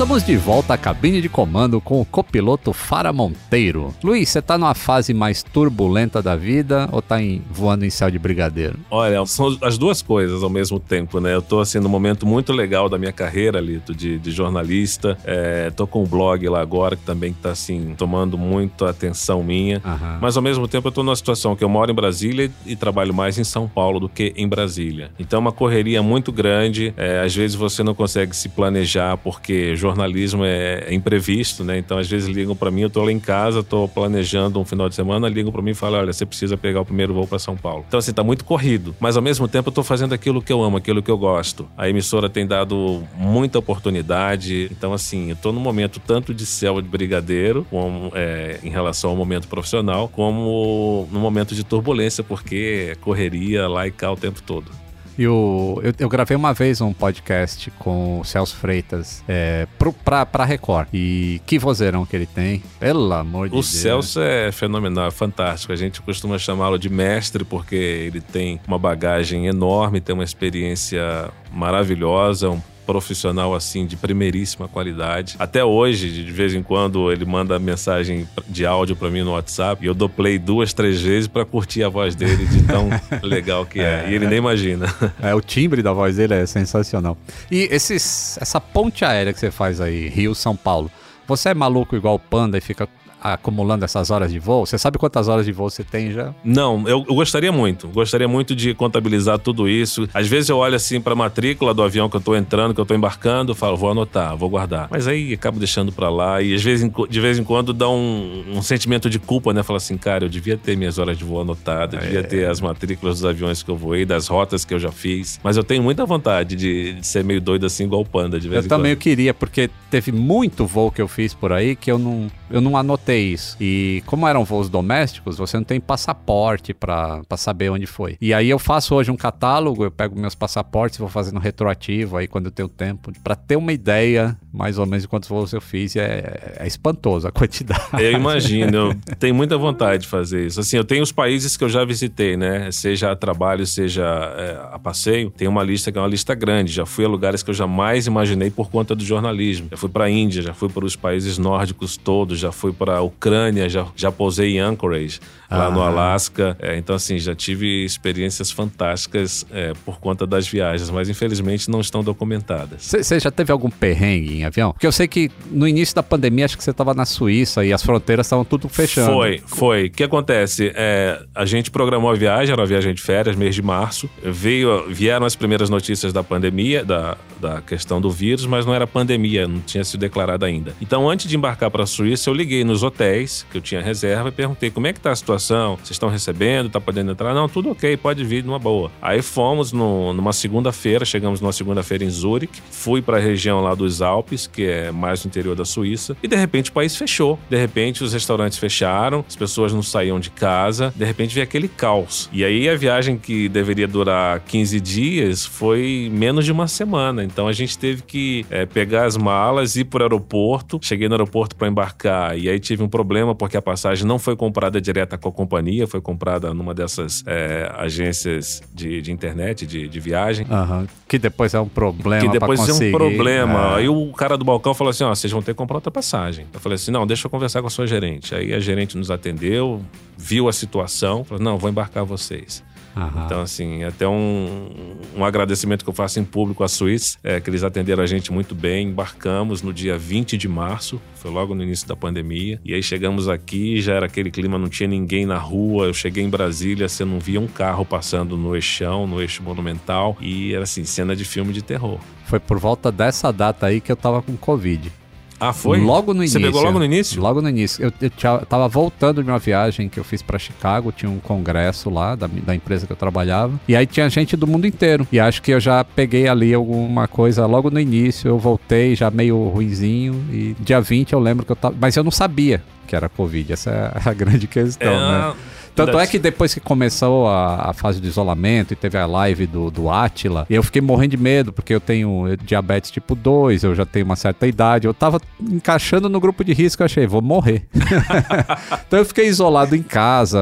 [0.02, 3.94] Estamos de volta à cabine de comando com o copiloto Fara Monteiro.
[4.04, 8.10] Luiz, você tá numa fase mais turbulenta da vida ou tá em, voando em céu
[8.10, 8.80] de brigadeiro?
[8.90, 11.36] Olha, são as duas coisas ao mesmo tempo, né?
[11.36, 15.16] Eu tô assim num momento muito legal da minha carreira, Lito, de, de jornalista.
[15.24, 19.84] É, tô com um blog lá agora que também tá assim, tomando muita atenção minha.
[19.86, 20.18] Aham.
[20.20, 23.14] Mas ao mesmo tempo eu tô numa situação que eu moro em Brasília e trabalho
[23.14, 25.12] mais em São Paulo do que em Brasília.
[25.20, 26.92] Então é uma correria muito grande.
[26.98, 31.78] É, às vezes você não consegue se planejar porque jornalismo é, é imprevisto, né?
[31.78, 34.88] Então às vezes ligam para mim, eu tô lá em casa, tô planejando um final
[34.88, 37.40] de semana, ligam para mim e falam: olha, você precisa pegar o primeiro voo para
[37.40, 37.86] São Paulo.
[37.88, 38.96] Então assim, tá muito corrido.
[39.00, 41.68] Mas ao mesmo tempo eu tô fazendo aquilo que eu amo, aquilo que eu gosto.
[41.78, 44.70] A emissora tem dado muita oportunidade.
[44.72, 49.12] Então assim, eu tô num momento tanto de céu de brigadeiro, como, é, em relação
[49.12, 54.16] ao momento profissional, como no momento de turbulência, porque é correria lá e cá o
[54.16, 54.81] tempo todo.
[55.22, 59.94] E o, eu, eu gravei uma vez um podcast com o Celso Freitas é, pro,
[59.94, 60.88] pra, pra Record.
[60.92, 62.64] E que vozeirão que ele tem.
[62.80, 63.68] Pelo amor de O Deus.
[63.68, 65.72] Celso é fenomenal, é fantástico.
[65.72, 71.30] A gente costuma chamá-lo de mestre porque ele tem uma bagagem enorme, tem uma experiência
[71.54, 75.36] maravilhosa, um profissional assim de primeiríssima qualidade.
[75.40, 79.84] Até hoje, de vez em quando, ele manda mensagem de áudio para mim no WhatsApp
[79.84, 82.90] e eu dou play duas, três vezes para curtir a voz dele de tão
[83.24, 84.10] legal que é.
[84.10, 84.94] E ele nem imagina.
[85.22, 87.18] É, o timbre da voz dele é sensacional.
[87.50, 90.92] E esses, essa ponte aérea que você faz aí, Rio-São Paulo,
[91.28, 92.88] você é maluco igual o Panda e fica
[93.22, 94.66] acumulando essas horas de voo?
[94.66, 96.34] Você sabe quantas horas de voo você tem já?
[96.44, 97.88] Não, eu, eu gostaria muito.
[97.90, 100.08] Gostaria muito de contabilizar tudo isso.
[100.14, 102.82] Às vezes eu olho assim para a matrícula do avião que eu tô entrando, que
[102.82, 104.88] eu tô embarcando, falo, vou anotar, vou guardar.
[104.90, 108.44] Mas aí acabo deixando para lá e às vezes, de vez em quando dá um,
[108.56, 109.64] um sentimento de culpa, né?
[109.64, 112.60] Fala assim, cara, eu devia ter minhas horas de voo anotadas, eu devia ter as
[112.60, 115.40] matrículas dos aviões que eu voei, das rotas que eu já fiz.
[115.44, 118.48] Mas eu tenho muita vontade de, de ser meio doido assim, igual o Panda, de
[118.50, 119.02] vez Eu em também quando.
[119.02, 122.78] queria, porque teve muito voo que eu fiz por aí que eu não, eu não
[122.78, 123.56] anotei isso.
[123.60, 128.18] E como eram voos domésticos, você não tem passaporte pra saber onde foi.
[128.20, 132.28] E aí eu faço hoje um catálogo, eu pego meus passaportes vou fazendo retroativo aí
[132.28, 135.96] quando eu tenho tempo, pra ter uma ideia mais ou menos quantos voos eu fiz.
[135.96, 137.82] É, é espantoso a quantidade.
[138.00, 140.60] Eu imagino, eu tenho muita vontade de fazer isso.
[140.60, 142.72] Assim, eu tenho os países que eu já visitei, né?
[142.72, 145.30] Seja a trabalho, seja é, a passeio.
[145.32, 146.72] Tem uma lista que é uma lista grande.
[146.72, 149.68] Já fui a lugares que eu jamais imaginei por conta do jornalismo.
[149.72, 152.98] Já fui para a Índia, já fui para os países nórdicos todos, já fui para
[152.98, 155.88] a Ucrânia, já, já pousei em Anchorage, lá no Ah.
[155.88, 156.58] Alasca.
[156.60, 161.80] É, então, assim, já tive experiências fantásticas é, por conta das viagens, mas infelizmente não
[161.82, 162.84] estão documentadas.
[162.84, 164.72] Você já teve algum perrengue em avião?
[164.74, 167.72] Porque eu sei que no início da pandemia, acho que você estava na Suíça e
[167.74, 169.12] as fronteiras estavam tudo fechando.
[169.14, 169.86] Foi, foi.
[169.86, 170.72] O que acontece?
[170.76, 174.10] É, a gente programou a viagem, era uma viagem de férias, mês de março.
[174.24, 178.88] Veio, vieram as primeiras notícias da pandemia, da, da questão do vírus, mas não era
[178.88, 180.74] pandemia, não tinha sido declarada ainda.
[180.82, 184.30] Então, antes de embarcar para a Suíça, eu liguei nos hotéis, que eu tinha reserva,
[184.30, 187.34] e perguntei como é que tá a situação, vocês estão recebendo, tá podendo entrar?
[187.34, 188.92] Não, tudo ok, pode vir numa boa.
[189.02, 193.76] Aí fomos no- numa segunda-feira, chegamos numa segunda-feira em Zurique, fui para a região lá
[193.76, 197.40] dos Alpes, que é mais no interior da Suíça, e de repente o país fechou.
[197.50, 201.68] De repente os restaurantes fecharam, as pessoas não saíam de casa, de repente veio aquele
[201.68, 202.30] caos.
[202.32, 207.24] E aí a viagem que deveria durar 15 dias foi menos de uma semana.
[207.24, 210.80] Então a gente teve que é, pegar as malas, ir para o aeroporto.
[210.82, 214.36] Cheguei no aeroporto para embarcar e aí tive um problema porque a passagem não foi
[214.36, 219.88] comprada direta com a companhia, foi comprada numa dessas é, agências de, de internet, de,
[219.88, 220.46] de viagem.
[220.50, 220.88] Aham.
[221.08, 223.74] Que depois é um problema Que depois é um problema.
[223.74, 223.76] É.
[223.78, 226.46] Aí o cara do balcão falou assim: ó, vocês vão ter que comprar outra passagem.
[226.54, 228.36] Eu falei assim: não, deixa eu conversar com a sua gerente.
[228.36, 229.84] Aí a gerente nos atendeu,
[230.16, 232.64] viu a situação, falou: não, vou embarcar vocês.
[232.96, 233.24] Aham.
[233.26, 237.50] Então, assim, até um, um agradecimento que eu faço em público à Suíça, é que
[237.50, 238.90] eles atenderam a gente muito bem.
[238.90, 242.60] Embarcamos no dia 20 de março, foi logo no início da pandemia.
[242.64, 245.86] E aí chegamos aqui, já era aquele clima, não tinha ninguém na rua.
[245.86, 250.16] Eu cheguei em Brasília, você não via um carro passando no eixão, no eixo monumental.
[250.20, 252.00] E era assim, cena de filme de terror.
[252.32, 254.90] Foi por volta dessa data aí que eu tava com Covid.
[255.38, 255.82] Ah, foi?
[255.82, 256.42] Logo no Você início.
[256.42, 257.22] pegou logo no início?
[257.22, 257.84] Logo no início.
[257.84, 261.90] Eu, eu tava voltando de uma viagem que eu fiz pra Chicago, tinha um congresso
[261.90, 263.60] lá da, da empresa que eu trabalhava.
[263.68, 265.06] E aí tinha gente do mundo inteiro.
[265.12, 268.30] E acho que eu já peguei ali alguma coisa logo no início.
[268.30, 270.14] Eu voltei já meio ruizinho.
[270.32, 271.76] E dia 20 eu lembro que eu tava.
[271.78, 273.52] Mas eu não sabia que era Covid.
[273.52, 275.34] Essa é a grande questão, né?
[275.76, 279.48] Tanto é que depois que começou a, a fase de isolamento e teve a live
[279.48, 283.74] do, do Atila, eu fiquei morrendo de medo, porque eu tenho diabetes tipo 2, eu
[283.76, 287.22] já tenho uma certa idade, eu tava encaixando no grupo de risco, eu achei, vou
[287.22, 287.66] morrer.
[288.88, 290.40] então eu fiquei isolado em casa,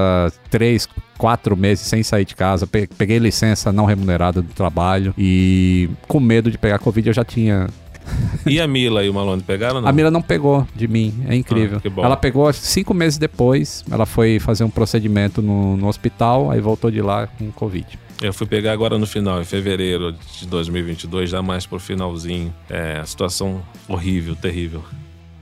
[0.49, 5.89] três, quatro meses sem sair de casa, pe- peguei licença não remunerada do trabalho e
[6.07, 7.67] com medo de pegar Covid eu já tinha
[8.45, 9.87] E a Mila e o Malone pegaram não?
[9.87, 11.81] a Mila não pegou de mim, é incrível.
[11.83, 16.59] Ah, ela pegou cinco meses depois, ela foi fazer um procedimento no, no hospital, aí
[16.59, 17.99] voltou de lá com Covid.
[18.21, 22.53] Eu fui pegar agora no final, em fevereiro de 2022, já mais pro finalzinho.
[22.69, 24.83] É, a situação horrível, terrível.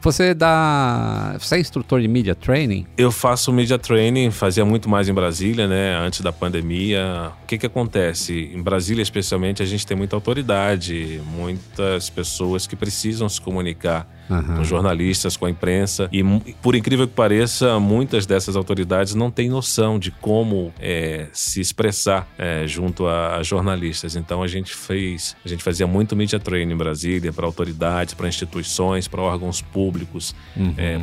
[0.07, 1.35] Você dá.
[1.37, 2.87] Você é instrutor de media training?
[2.97, 5.97] Eu faço media training, fazia muito mais em Brasília, né?
[5.97, 7.33] Antes da pandemia.
[7.43, 8.49] O que que acontece?
[8.53, 14.57] Em Brasília, especialmente, a gente tem muita autoridade, muitas pessoas que precisam se comunicar Aham.
[14.57, 16.09] com jornalistas, com a imprensa.
[16.11, 16.23] E,
[16.61, 22.27] por incrível que pareça, muitas dessas autoridades não têm noção de como é, se expressar
[22.37, 24.15] é, junto a, a jornalistas.
[24.15, 28.27] Então a gente fez, a gente fazia muito media training em Brasília para autoridades, para
[28.27, 30.35] instituições, para órgãos públicos,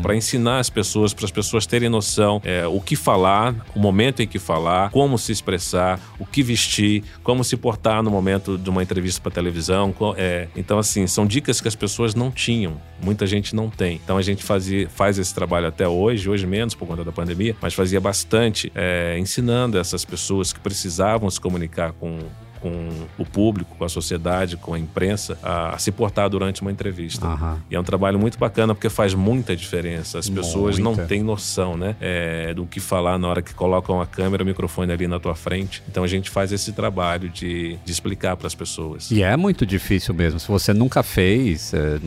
[0.02, 4.22] para ensinar as pessoas, para as pessoas terem noção é, o que falar, o momento
[4.22, 8.70] em que falar, como se expressar, o que vestir, como se portar no momento de
[8.70, 9.94] uma entrevista para televisão.
[10.16, 12.80] é, então, assim, são dicas que as pessoas não tinham.
[13.04, 14.00] Muita gente não tem.
[14.02, 17.54] Então a gente fazia, faz esse trabalho até hoje, hoje menos por conta da pandemia,
[17.60, 22.18] mas fazia bastante é, ensinando essas pessoas que precisavam se comunicar com
[22.64, 22.88] com
[23.18, 27.26] o público, com a sociedade, com a imprensa, a, se portar durante uma entrevista.
[27.26, 27.58] Aham.
[27.70, 30.18] E é um trabalho muito bacana porque faz muita diferença.
[30.18, 31.02] As pessoas Muita.
[31.02, 31.94] não têm noção, né?
[32.00, 35.34] é, do que falar na hora que colocam a câmera, o microfone ali na tua
[35.34, 35.82] frente.
[35.88, 39.10] Então a gente faz esse trabalho de, de explicar para as pessoas.
[39.10, 40.38] E é muito difícil mesmo.
[40.40, 41.98] Se você nunca fez, é,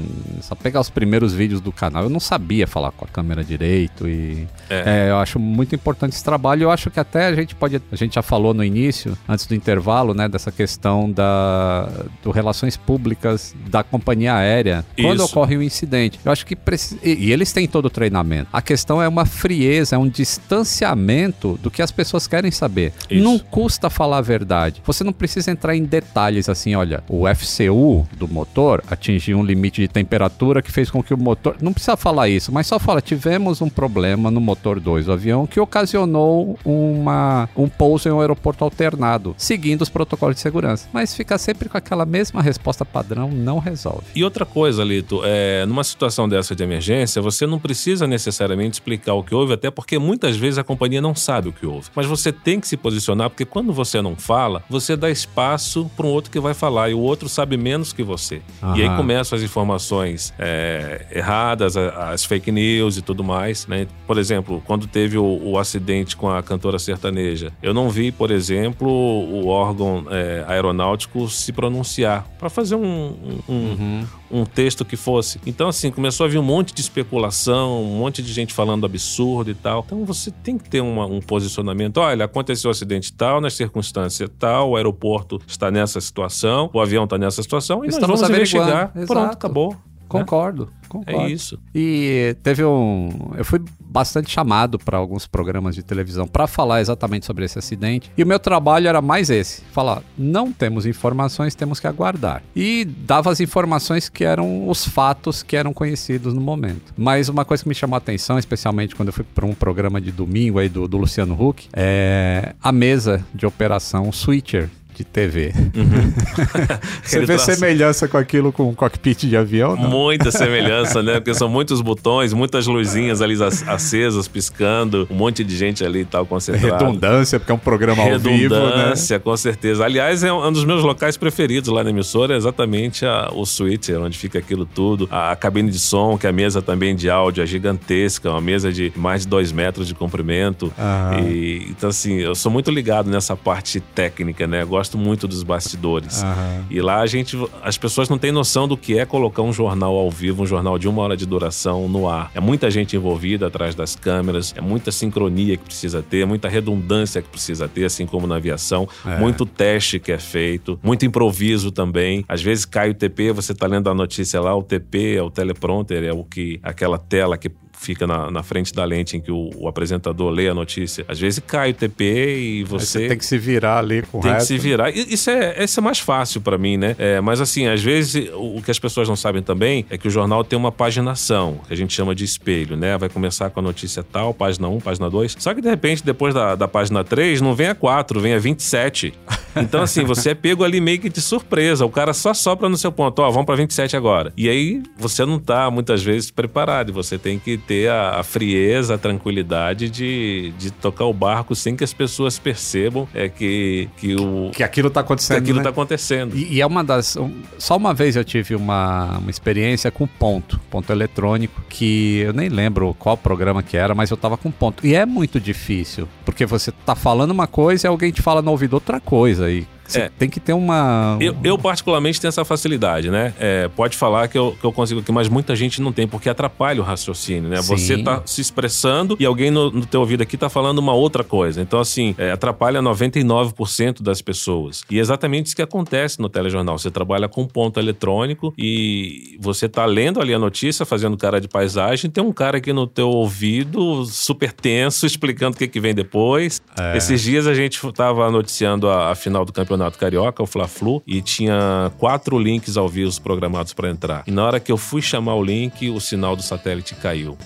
[0.41, 2.03] só pegar os primeiros vídeos do canal.
[2.03, 6.23] Eu não sabia falar com a câmera direito e é, eu acho muito importante esse
[6.23, 6.63] trabalho.
[6.63, 9.55] Eu acho que até a gente pode, a gente já falou no início, antes do
[9.55, 11.87] intervalo, né, dessa questão da
[12.23, 15.25] do relações públicas da companhia aérea quando Isso.
[15.25, 16.19] ocorre um incidente.
[16.23, 18.49] Eu acho que precisa e, e eles têm todo o treinamento.
[18.51, 22.93] A questão é uma frieza, é um distanciamento do que as pessoas querem saber.
[23.09, 23.23] Isso.
[23.23, 24.81] Não custa falar a verdade.
[24.85, 29.81] Você não precisa entrar em detalhes assim, olha, o FCU do motor atingiu um limite
[29.81, 31.55] de temperatura que fez com que o motor.
[31.61, 35.47] Não precisa falar isso, mas só fala: tivemos um problema no motor 2 do avião
[35.47, 40.87] que ocasionou uma, um pouso em um aeroporto alternado, seguindo os protocolos de segurança.
[40.91, 44.05] Mas ficar sempre com aquela mesma resposta padrão não resolve.
[44.15, 49.13] E outra coisa, Lito, é, numa situação dessa de emergência, você não precisa necessariamente explicar
[49.13, 51.89] o que houve, até porque muitas vezes a companhia não sabe o que houve.
[51.95, 56.05] Mas você tem que se posicionar, porque quando você não fala, você dá espaço para
[56.05, 58.41] um outro que vai falar, e o outro sabe menos que você.
[58.75, 58.97] E aí Aham.
[58.97, 63.67] começam as informações é, erradas, as fake news e tudo mais.
[63.67, 63.87] Né?
[64.05, 68.31] Por exemplo, quando teve o, o acidente com a cantora sertaneja, eu não vi, por
[68.31, 74.05] exemplo, o órgão é, aeronáutico se pronunciar para fazer um- um- um,
[74.41, 75.39] um texto que fosse.
[75.45, 79.51] Então, assim, começou a vir um monte de especulação, um monte de gente falando absurdo
[79.51, 79.83] e tal.
[79.85, 81.97] Então, você tem que ter uma- um posicionamento.
[81.97, 87.03] Olha, aconteceu um acidente tal, nas circunstâncias tal, o aeroporto está nessa situação, o avião
[87.05, 88.91] está nessa situação, e Estamos nós vamos investigar.
[88.91, 89.33] Pronto, Exato.
[89.33, 89.75] acabou.
[90.13, 90.19] Né?
[90.19, 91.21] Concordo, concordo.
[91.21, 91.59] É isso.
[91.73, 93.31] E teve um.
[93.37, 98.11] Eu fui bastante chamado para alguns programas de televisão para falar exatamente sobre esse acidente.
[98.17, 102.43] E o meu trabalho era mais esse: falar, não temos informações, temos que aguardar.
[102.55, 106.93] E dava as informações que eram os fatos que eram conhecidos no momento.
[106.97, 109.99] Mas uma coisa que me chamou a atenção, especialmente quando eu fui para um programa
[109.99, 114.69] de domingo aí do, do Luciano Huck, é a mesa de operação switcher.
[114.97, 115.53] De TV.
[117.03, 119.75] Você Ele vê semelhança com aquilo com o cockpit de avião?
[119.75, 119.87] Não?
[119.89, 121.15] Muita semelhança, né?
[121.19, 125.99] Porque são muitos botões, muitas luzinhas ali ac- acesas, piscando, um monte de gente ali
[125.99, 126.83] e tal concentrada.
[126.85, 128.59] Redundância, porque é um programa ao vivo, né?
[128.65, 129.85] Redundância, com certeza.
[129.85, 133.29] Aliás, é um é um dos meus locais preferidos lá na emissora, é exatamente a-
[133.33, 135.07] o switcher, onde fica aquilo tudo.
[135.11, 138.41] A, a cabine de som, que é a mesa também de áudio é gigantesca, uma
[138.41, 140.71] mesa de mais de dois metros de comprimento.
[140.79, 141.19] Aham.
[141.29, 144.61] E, então, assim, eu sou muito ligado nessa parte técnica, né?
[144.63, 146.21] Eu gosto muito dos bastidores.
[146.21, 146.65] Aham.
[146.69, 149.95] E lá a gente, as pessoas não têm noção do que é colocar um jornal
[149.95, 152.29] ao vivo, um jornal de uma hora de duração no ar.
[152.35, 157.21] É muita gente envolvida atrás das câmeras, é muita sincronia que precisa ter, muita redundância
[157.21, 158.87] que precisa ter, assim como na aviação.
[159.05, 159.17] É.
[159.17, 162.23] Muito teste que é feito, muito improviso também.
[162.27, 165.31] Às vezes cai o TP, você tá lendo a notícia lá, o TP é o
[165.31, 167.49] teleprompter, é o que aquela tela que
[167.79, 171.05] fica na, na frente da lente em que o, o apresentador lê a notícia.
[171.07, 174.21] Às vezes cai o TP e Aí você tem que se virar ali com o
[174.21, 174.47] tem que resto.
[174.47, 174.89] se virar.
[174.89, 176.95] Isso é, isso é mais fácil pra mim, né?
[176.99, 180.07] É, mas assim, às vezes o o que as pessoas não sabem também é que
[180.07, 182.97] o jornal tem uma paginação, que a gente chama de espelho, né?
[182.97, 185.35] Vai começar com a notícia tal, página 1, página 2.
[185.37, 188.39] Só que de repente, depois da, da página 3, não vem a 4, vem a
[188.39, 189.13] 27.
[189.55, 191.85] Então, assim, você é pego ali meio que de surpresa.
[191.85, 194.31] O cara só sopra no seu ponto, ó, vamos pra 27 agora.
[194.37, 196.89] E aí você não tá muitas vezes preparado.
[196.89, 201.55] e Você tem que ter a, a frieza, a tranquilidade de, de tocar o barco
[201.55, 205.37] sem que as pessoas percebam é que, que, o, Que aquilo tá que acontecendo.
[205.37, 205.63] aquilo né?
[205.63, 206.35] tá acontecendo.
[206.35, 207.15] E, e é uma das.
[207.15, 212.33] um- só uma vez eu tive uma, uma experiência com ponto, ponto eletrônico, que eu
[212.33, 214.85] nem lembro qual programa que era, mas eu tava com ponto.
[214.85, 218.51] E é muito difícil, porque você tá falando uma coisa e alguém te fala no
[218.51, 219.46] ouvido outra coisa.
[219.49, 220.09] E Você É.
[220.17, 221.17] tem que ter uma.
[221.19, 223.33] Eu, eu particularmente tenho essa facilidade, né?
[223.39, 226.29] É, pode falar que eu, que eu consigo aqui, mas muita gente não tem, porque
[226.29, 227.61] atrapalha o raciocínio, né?
[227.61, 227.67] Sim.
[227.77, 231.23] Você tá se expressando e alguém no, no teu ouvido aqui tá falando uma outra
[231.23, 231.61] coisa.
[231.61, 234.83] Então, assim, é, atrapalha 99% das pessoas.
[234.89, 236.77] E é exatamente isso que acontece no telejornal.
[236.77, 241.47] Você trabalha com ponto eletrônico e você tá lendo ali a notícia, fazendo cara de
[241.47, 245.93] paisagem, tem um cara aqui no teu ouvido, super tenso, explicando o que, que vem
[245.93, 246.61] depois.
[246.95, 251.21] Esses dias a gente tava noticiando a, a final do Campeonato Carioca, o Fla-Flu, e
[251.21, 254.23] tinha quatro links ao vivo programados para entrar.
[254.27, 257.37] E na hora que eu fui chamar o link, o sinal do satélite caiu.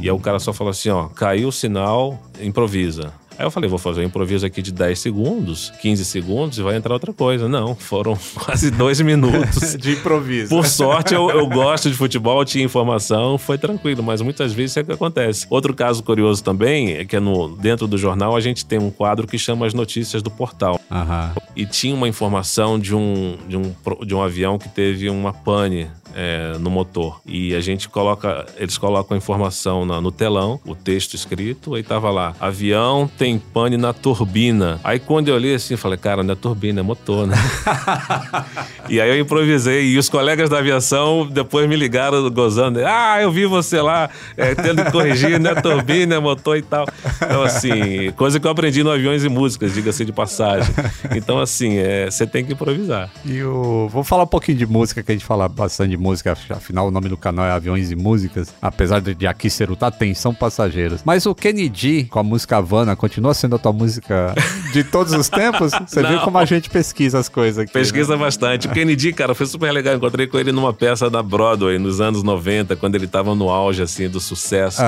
[0.00, 3.12] E aí o cara só falou assim, ó, caiu o sinal, improvisa.
[3.40, 6.76] Aí eu falei, vou fazer um improviso aqui de 10 segundos, 15 segundos e vai
[6.76, 7.48] entrar outra coisa.
[7.48, 9.76] Não, foram quase dois minutos.
[9.80, 10.50] de improviso.
[10.50, 14.80] Por sorte, eu, eu gosto de futebol, tinha informação, foi tranquilo, mas muitas vezes isso
[14.80, 15.46] é o que acontece.
[15.48, 18.90] Outro caso curioso também é que é no, dentro do jornal a gente tem um
[18.90, 20.78] quadro que chama as notícias do portal.
[20.90, 21.32] Aham.
[21.56, 23.74] E tinha uma informação de um, de um,
[24.04, 27.20] de um avião que teve uma pane é, no motor.
[27.26, 31.82] E a gente coloca, eles colocam a informação na- no telão, o texto escrito, aí
[31.82, 34.80] tava lá, avião tem pane na turbina.
[34.84, 37.36] Aí quando eu olhei assim, falei, cara, não é turbina, é motor, né?
[38.88, 43.30] e aí eu improvisei, e os colegas da aviação depois me ligaram gozando, ah, eu
[43.30, 46.86] vi você lá, é, tendo que corrigir, não é turbina, é motor e tal.
[47.22, 50.72] Então, assim, coisa que eu aprendi no Aviões e Músicas, diga-se de passagem.
[51.14, 53.10] Então, assim, é, você tem que improvisar.
[53.24, 53.88] E o...
[53.88, 56.90] Vou falar um pouquinho de música, que a gente fala bastante de música, afinal o
[56.90, 61.02] nome do canal é Aviões e Músicas, apesar de, aqui ser o Atenção Passageiros.
[61.04, 64.34] Mas o Kennedy, com a música Havana, continua sendo a tua música
[64.72, 65.72] de todos os tempos?
[65.86, 66.24] Você viu Não.
[66.24, 67.72] como a gente pesquisa as coisas aqui.
[67.74, 67.80] né?
[67.80, 68.66] Pesquisa bastante.
[68.66, 69.94] O Kennedy, cara, foi super legal.
[69.94, 73.82] Encontrei com ele numa peça da Broadway nos anos 90, quando ele tava no auge,
[73.82, 74.80] assim, do sucesso.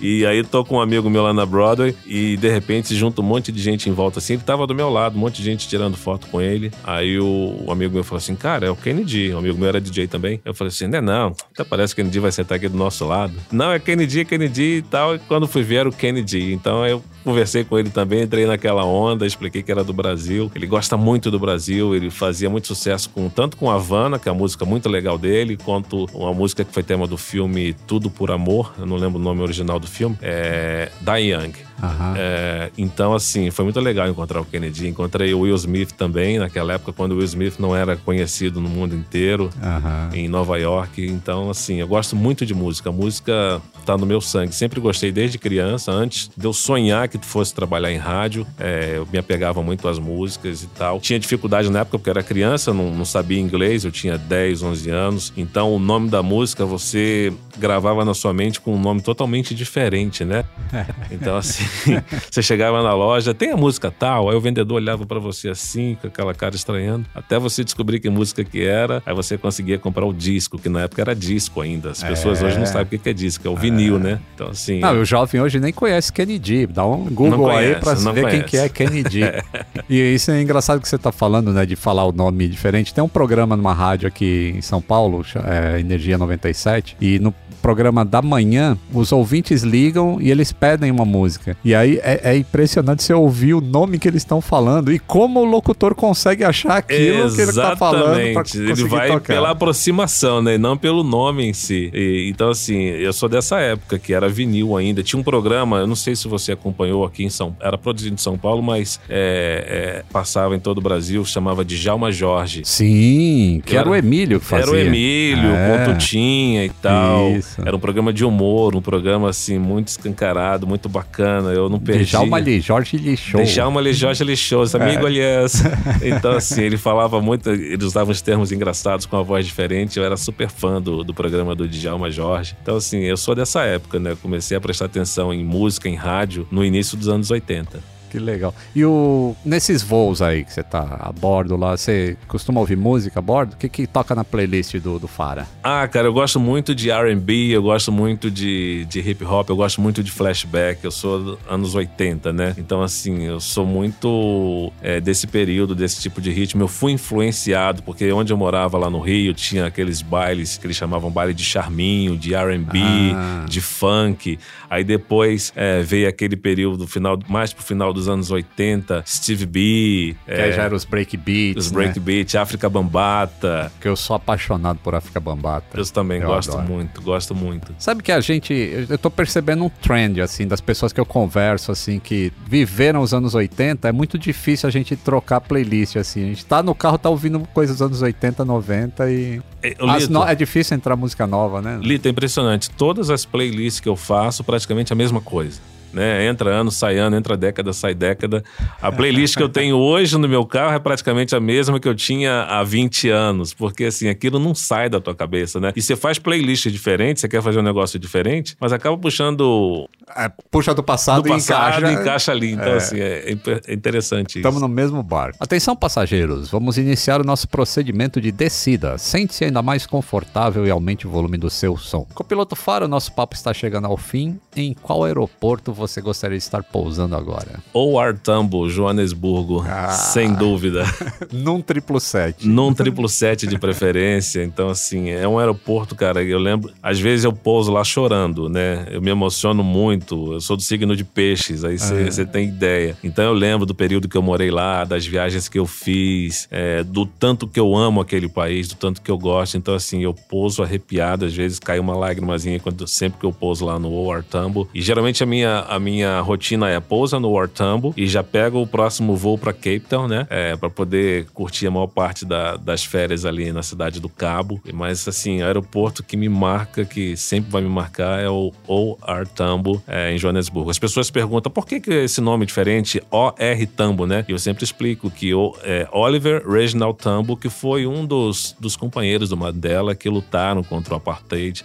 [0.00, 3.20] E aí tô com um amigo meu lá na Broadway e de repente se junta
[3.20, 4.34] um monte de gente em volta assim.
[4.34, 6.70] Ele tava do meu lado, um monte de gente tirando foto com ele.
[6.84, 9.32] Aí o, o amigo meu falou assim: Cara, é o Kennedy.
[9.32, 10.40] O amigo meu era DJ também.
[10.44, 13.04] Eu falei assim: Não é não, até parece que Kennedy vai sentar aqui do nosso
[13.06, 13.34] lado.
[13.50, 15.14] Não, é Kennedy, é Kennedy e tal.
[15.14, 16.52] E quando fui ver era o Kennedy.
[16.52, 20.52] Então eu conversei com ele também, entrei naquela onda, expliquei que era do Brasil.
[20.54, 24.32] Ele gosta muito do Brasil, ele fazia muito sucesso com tanto com Havana, que é
[24.32, 28.30] a música muito legal dele, quanto uma música que foi tema do filme Tudo por
[28.30, 31.52] Amor, eu não lembro o nome original do filme, é Die Young.
[31.82, 32.14] Aham.
[32.16, 34.88] É, então, assim, foi muito legal encontrar o Kennedy.
[34.88, 38.68] Encontrei o Will Smith também, naquela época, quando o Will Smith não era conhecido no
[38.68, 40.10] mundo inteiro, Aham.
[40.12, 41.04] em Nova York.
[41.04, 42.88] Então, assim, eu gosto muito de música.
[42.90, 44.54] A música tá no meu sangue.
[44.54, 48.46] Sempre gostei desde criança, antes de eu sonhar que fosse trabalhar em rádio.
[48.58, 51.00] é, eu me apegava muito às músicas e tal.
[51.00, 54.62] Tinha dificuldade na época porque eu era criança, não, não sabia inglês, eu tinha 10,
[54.62, 55.32] 11 anos.
[55.36, 60.24] Então, o nome da música você gravava na sua mente com um nome totalmente diferente,
[60.24, 60.44] né?
[61.10, 61.64] Então, assim,
[62.30, 65.96] você chegava na loja, tem a música tal, aí o vendedor olhava pra você assim,
[66.00, 70.04] com aquela cara estranhando, até você descobrir que música que era, aí você conseguia comprar
[70.04, 71.90] o disco, que na época era disco ainda.
[71.90, 72.46] As pessoas É.
[72.46, 74.18] hoje não sabem o que é disco, é o vinil, né?
[74.34, 74.80] Então, assim.
[74.80, 76.66] Não, o jovem hoje nem conhece Kennedy.
[76.66, 78.48] Dá um Google Não aí conhece, pra ver quem conhece.
[78.48, 79.20] que é Kennedy.
[79.88, 81.64] e isso é engraçado que você tá falando, né?
[81.64, 82.92] De falar o nome diferente.
[82.92, 87.32] Tem um programa numa rádio aqui em São Paulo, é, Energia 97, e no
[87.64, 91.56] programa da manhã, os ouvintes ligam e eles pedem uma música.
[91.64, 95.40] E aí é, é impressionante você ouvir o nome que eles estão falando e como
[95.40, 98.58] o locutor consegue achar aquilo que ele tá falando pra Exatamente.
[98.58, 99.32] Ele vai tocar.
[99.34, 100.58] pela aproximação, né?
[100.58, 101.90] Não pelo nome em si.
[101.94, 105.02] E, então, assim, eu sou dessa época que era vinil ainda.
[105.02, 108.18] Tinha um programa, eu não sei se você acompanhou aqui em São Era produzido em
[108.18, 112.60] São Paulo, mas é, é, passava em todo o Brasil, chamava de Jalma Jorge.
[112.64, 114.66] Sim, que era, Era- o Emílio que fazia.
[114.66, 115.74] Era o Emílio, É.
[115.74, 117.30] o Pontutinha e tal.
[117.30, 117.53] Isso.
[117.62, 121.50] Era um programa de humor, um programa assim, muito escancarado, muito bacana.
[121.50, 122.04] Eu não perdi.
[122.04, 123.42] Djalma Lee, Jorge Lixou.
[123.42, 125.62] Djalma Lee Jorge Lixoso, amigo, aliás.
[126.02, 129.98] Então, assim, ele falava muito, ele usava uns termos engraçados com a voz diferente.
[129.98, 132.56] Eu era super fã do, do programa do Djalma Jorge.
[132.62, 134.16] Então, assim, eu sou dessa época, né?
[134.20, 137.93] Comecei a prestar atenção em música, em rádio, no início dos anos 80.
[138.14, 138.54] Que legal.
[138.76, 143.18] E o nesses voos aí que você tá a bordo lá, você costuma ouvir música
[143.18, 143.54] a bordo?
[143.54, 145.48] O que que toca na playlist do, do Fara?
[145.64, 149.56] Ah, cara, eu gosto muito de R&B, eu gosto muito de, de hip hop, eu
[149.56, 152.54] gosto muito de flashback, eu sou anos 80, né?
[152.56, 156.62] Então, assim, eu sou muito é, desse período, desse tipo de ritmo.
[156.62, 160.76] Eu fui influenciado, porque onde eu morava lá no Rio, tinha aqueles bailes que eles
[160.76, 162.78] chamavam baile de charminho, de R&B,
[163.12, 163.44] Ah.
[163.48, 164.38] de funk.
[164.74, 170.16] Aí depois é, veio aquele período, final, mais pro final dos anos 80, Steve B,
[170.24, 171.76] que aí já eram os breakbeats, os né?
[171.76, 173.70] breakbeat, África Bambata.
[173.80, 175.78] Que eu sou apaixonado por África Bambata.
[175.78, 176.66] Eu também Eu gosto adoro.
[176.66, 177.74] muito, gosto muito.
[177.78, 181.04] Sabe que a gente, eu eu tô percebendo um trend, assim, das pessoas que eu
[181.04, 186.22] converso, assim, que viveram os anos 80, é muito difícil a gente trocar playlist, assim.
[186.22, 189.42] A gente tá no carro, tá ouvindo coisas dos anos 80, 90 e...
[189.64, 191.78] É, Lito, no- É difícil entrar música nova, né?
[191.82, 192.68] Lito, é impressionante.
[192.70, 195.60] Todas as playlists que eu faço, praticamente a mesma coisa.
[195.94, 196.26] Né?
[196.26, 198.42] Entra ano, sai ano, entra década, sai década.
[198.82, 201.94] A playlist que eu tenho hoje no meu carro é praticamente a mesma que eu
[201.94, 205.72] tinha há 20 anos, porque assim, aquilo não sai da tua cabeça, né?
[205.76, 210.30] E você faz playlist diferente, você quer fazer um negócio diferente, mas acaba puxando É,
[210.50, 212.02] puxa do passado, do passado e encaixa.
[212.02, 212.52] encaixa, ali.
[212.52, 214.38] Então, assim, é, imp- é interessante isso.
[214.38, 215.38] Estamos no mesmo barco.
[215.40, 218.98] Atenção, passageiros, vamos iniciar o nosso procedimento de descida.
[218.98, 222.06] Sente-se ainda mais confortável e aumente o volume do seu som.
[222.14, 224.38] Copiloto Faro, nosso papo está chegando ao fim.
[224.56, 227.62] Em qual aeroporto você gostaria de estar pousando agora?
[227.72, 229.88] Ou Artambo, Joanesburgo, Ah.
[229.90, 230.84] sem dúvida.
[231.32, 232.46] Num triplo sete.
[232.48, 234.42] Num triplo sete de preferência.
[234.44, 236.22] Então, assim, é um aeroporto, cara.
[236.22, 238.86] Eu lembro, às vezes eu pouso lá chorando, né?
[238.90, 240.32] Eu me emociono muito.
[240.34, 242.96] Eu sou do signo de peixes, aí você tem ideia.
[243.02, 246.82] Então, eu lembro do período que eu morei lá, das viagens que eu fiz, é,
[246.82, 249.56] do tanto que eu amo aquele país, do tanto que eu gosto.
[249.56, 253.64] Então, assim, eu pouso arrepiado, às vezes cai uma lágrimazinha quando, sempre que eu pouso
[253.64, 254.68] lá no War Tambo.
[254.74, 258.60] E geralmente a minha, a minha rotina é pousa no War Tambo e já pego
[258.62, 260.26] o próximo voo para Cape Town, né?
[260.30, 264.60] É, para poder curtir a maior parte da- das férias ali na cidade do Cabo.
[264.72, 269.26] Mas, assim, o aeroporto que me marca, que sempre vai me marcar, é o OR
[269.34, 270.70] Tambo, é, em Joanesburgo.
[270.70, 273.32] As pessoas perguntam por que, que esse nome é diferente, OR
[273.76, 274.24] Tambo, né?
[274.28, 278.76] E eu sempre explico que o, é, Oliver Reginald Tambo, que foi um dos, dos
[278.76, 281.64] companheiros do Mandela que lutaram contra o apartheid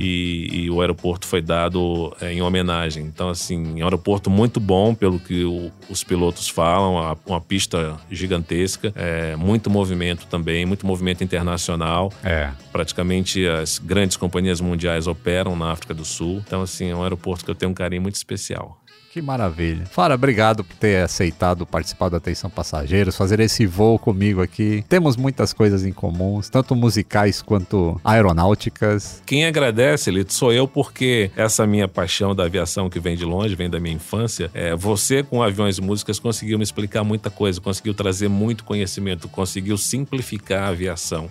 [0.00, 3.04] e, e o aeroporto foi dado é, em homenagem.
[3.04, 7.40] Então, assim, é um aeroporto muito bom, pelo que o- os pilotos falam, a- uma
[7.40, 12.12] pista gigantesca, é, muito movimento também, muito movimento internacional.
[12.22, 12.50] É.
[12.72, 16.42] Praticamente as grandes companhias mundiais operam na África do Sul.
[16.46, 18.80] Então, assim, é um aeroporto que eu tenho um carinho muito especial.
[19.14, 19.86] Que maravilha.
[19.86, 24.84] Fara, obrigado por ter aceitado participar da Atenção Passageiros, fazer esse voo comigo aqui.
[24.88, 29.22] Temos muitas coisas em comuns, tanto musicais quanto aeronáuticas.
[29.24, 33.54] Quem agradece, Lito, sou eu, porque essa minha paixão da aviação que vem de longe,
[33.54, 37.60] vem da minha infância, é, você com aviões e músicas conseguiu me explicar muita coisa,
[37.60, 41.30] conseguiu trazer muito conhecimento, conseguiu simplificar a aviação.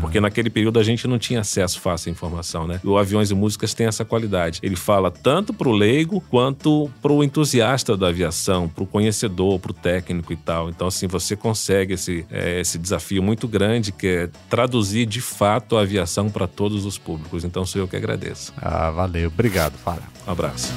[0.00, 2.80] Porque naquele período a gente não tinha acesso fácil à informação, né?
[2.84, 4.60] E o Aviões e Músicas tem essa qualidade.
[4.62, 10.36] Ele fala tanto pro leigo quanto pro entusiasta da aviação, pro conhecedor, pro técnico e
[10.36, 10.70] tal.
[10.70, 15.76] Então, assim, você consegue esse, é, esse desafio muito grande que é traduzir de fato
[15.76, 17.44] a aviação para todos os públicos.
[17.44, 18.52] Então, sou eu que agradeço.
[18.56, 19.28] Ah, valeu.
[19.28, 20.02] Obrigado, Fara.
[20.26, 20.72] Um abraço.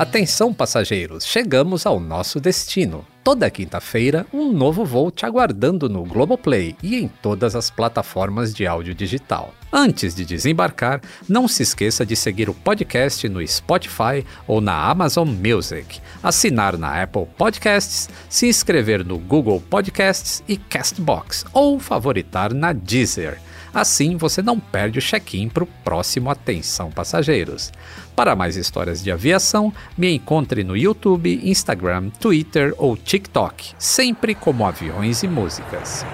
[0.00, 3.04] Atenção, passageiros, chegamos ao nosso destino.
[3.22, 8.66] Toda quinta-feira, um novo voo te aguardando no Globoplay e em todas as plataformas de
[8.66, 9.52] áudio digital.
[9.70, 15.28] Antes de desembarcar, não se esqueça de seguir o podcast no Spotify ou na Amazon
[15.28, 22.72] Music, assinar na Apple Podcasts, se inscrever no Google Podcasts e Castbox ou favoritar na
[22.72, 23.38] Deezer.
[23.72, 27.72] Assim você não perde o check-in para o próximo Atenção Passageiros.
[28.14, 34.66] Para mais histórias de aviação, me encontre no YouTube, Instagram, Twitter ou TikTok, sempre como
[34.66, 36.04] Aviões e Músicas.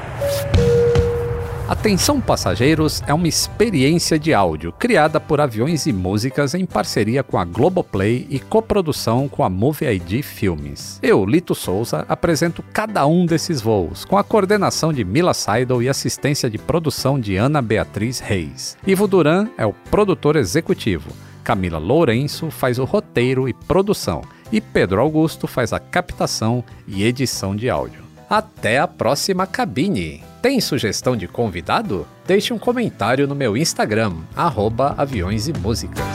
[1.68, 7.38] Atenção Passageiros é uma experiência de áudio criada por Aviões e Músicas em parceria com
[7.38, 11.00] a Globoplay e coprodução com a Movie ID Filmes.
[11.02, 15.88] Eu, Lito Souza, apresento cada um desses voos, com a coordenação de Mila Seidel e
[15.88, 18.76] assistência de produção de Ana Beatriz Reis.
[18.86, 21.10] Ivo Duran é o produtor executivo.
[21.42, 27.56] Camila Lourenço faz o roteiro e produção, e Pedro Augusto faz a captação e edição
[27.56, 28.04] de áudio.
[28.30, 30.36] Até a próxima cabine!
[30.47, 32.07] Tem sugestão de convidado?
[32.24, 36.07] Deixe um comentário no meu Instagram, arroba aviões e músicas.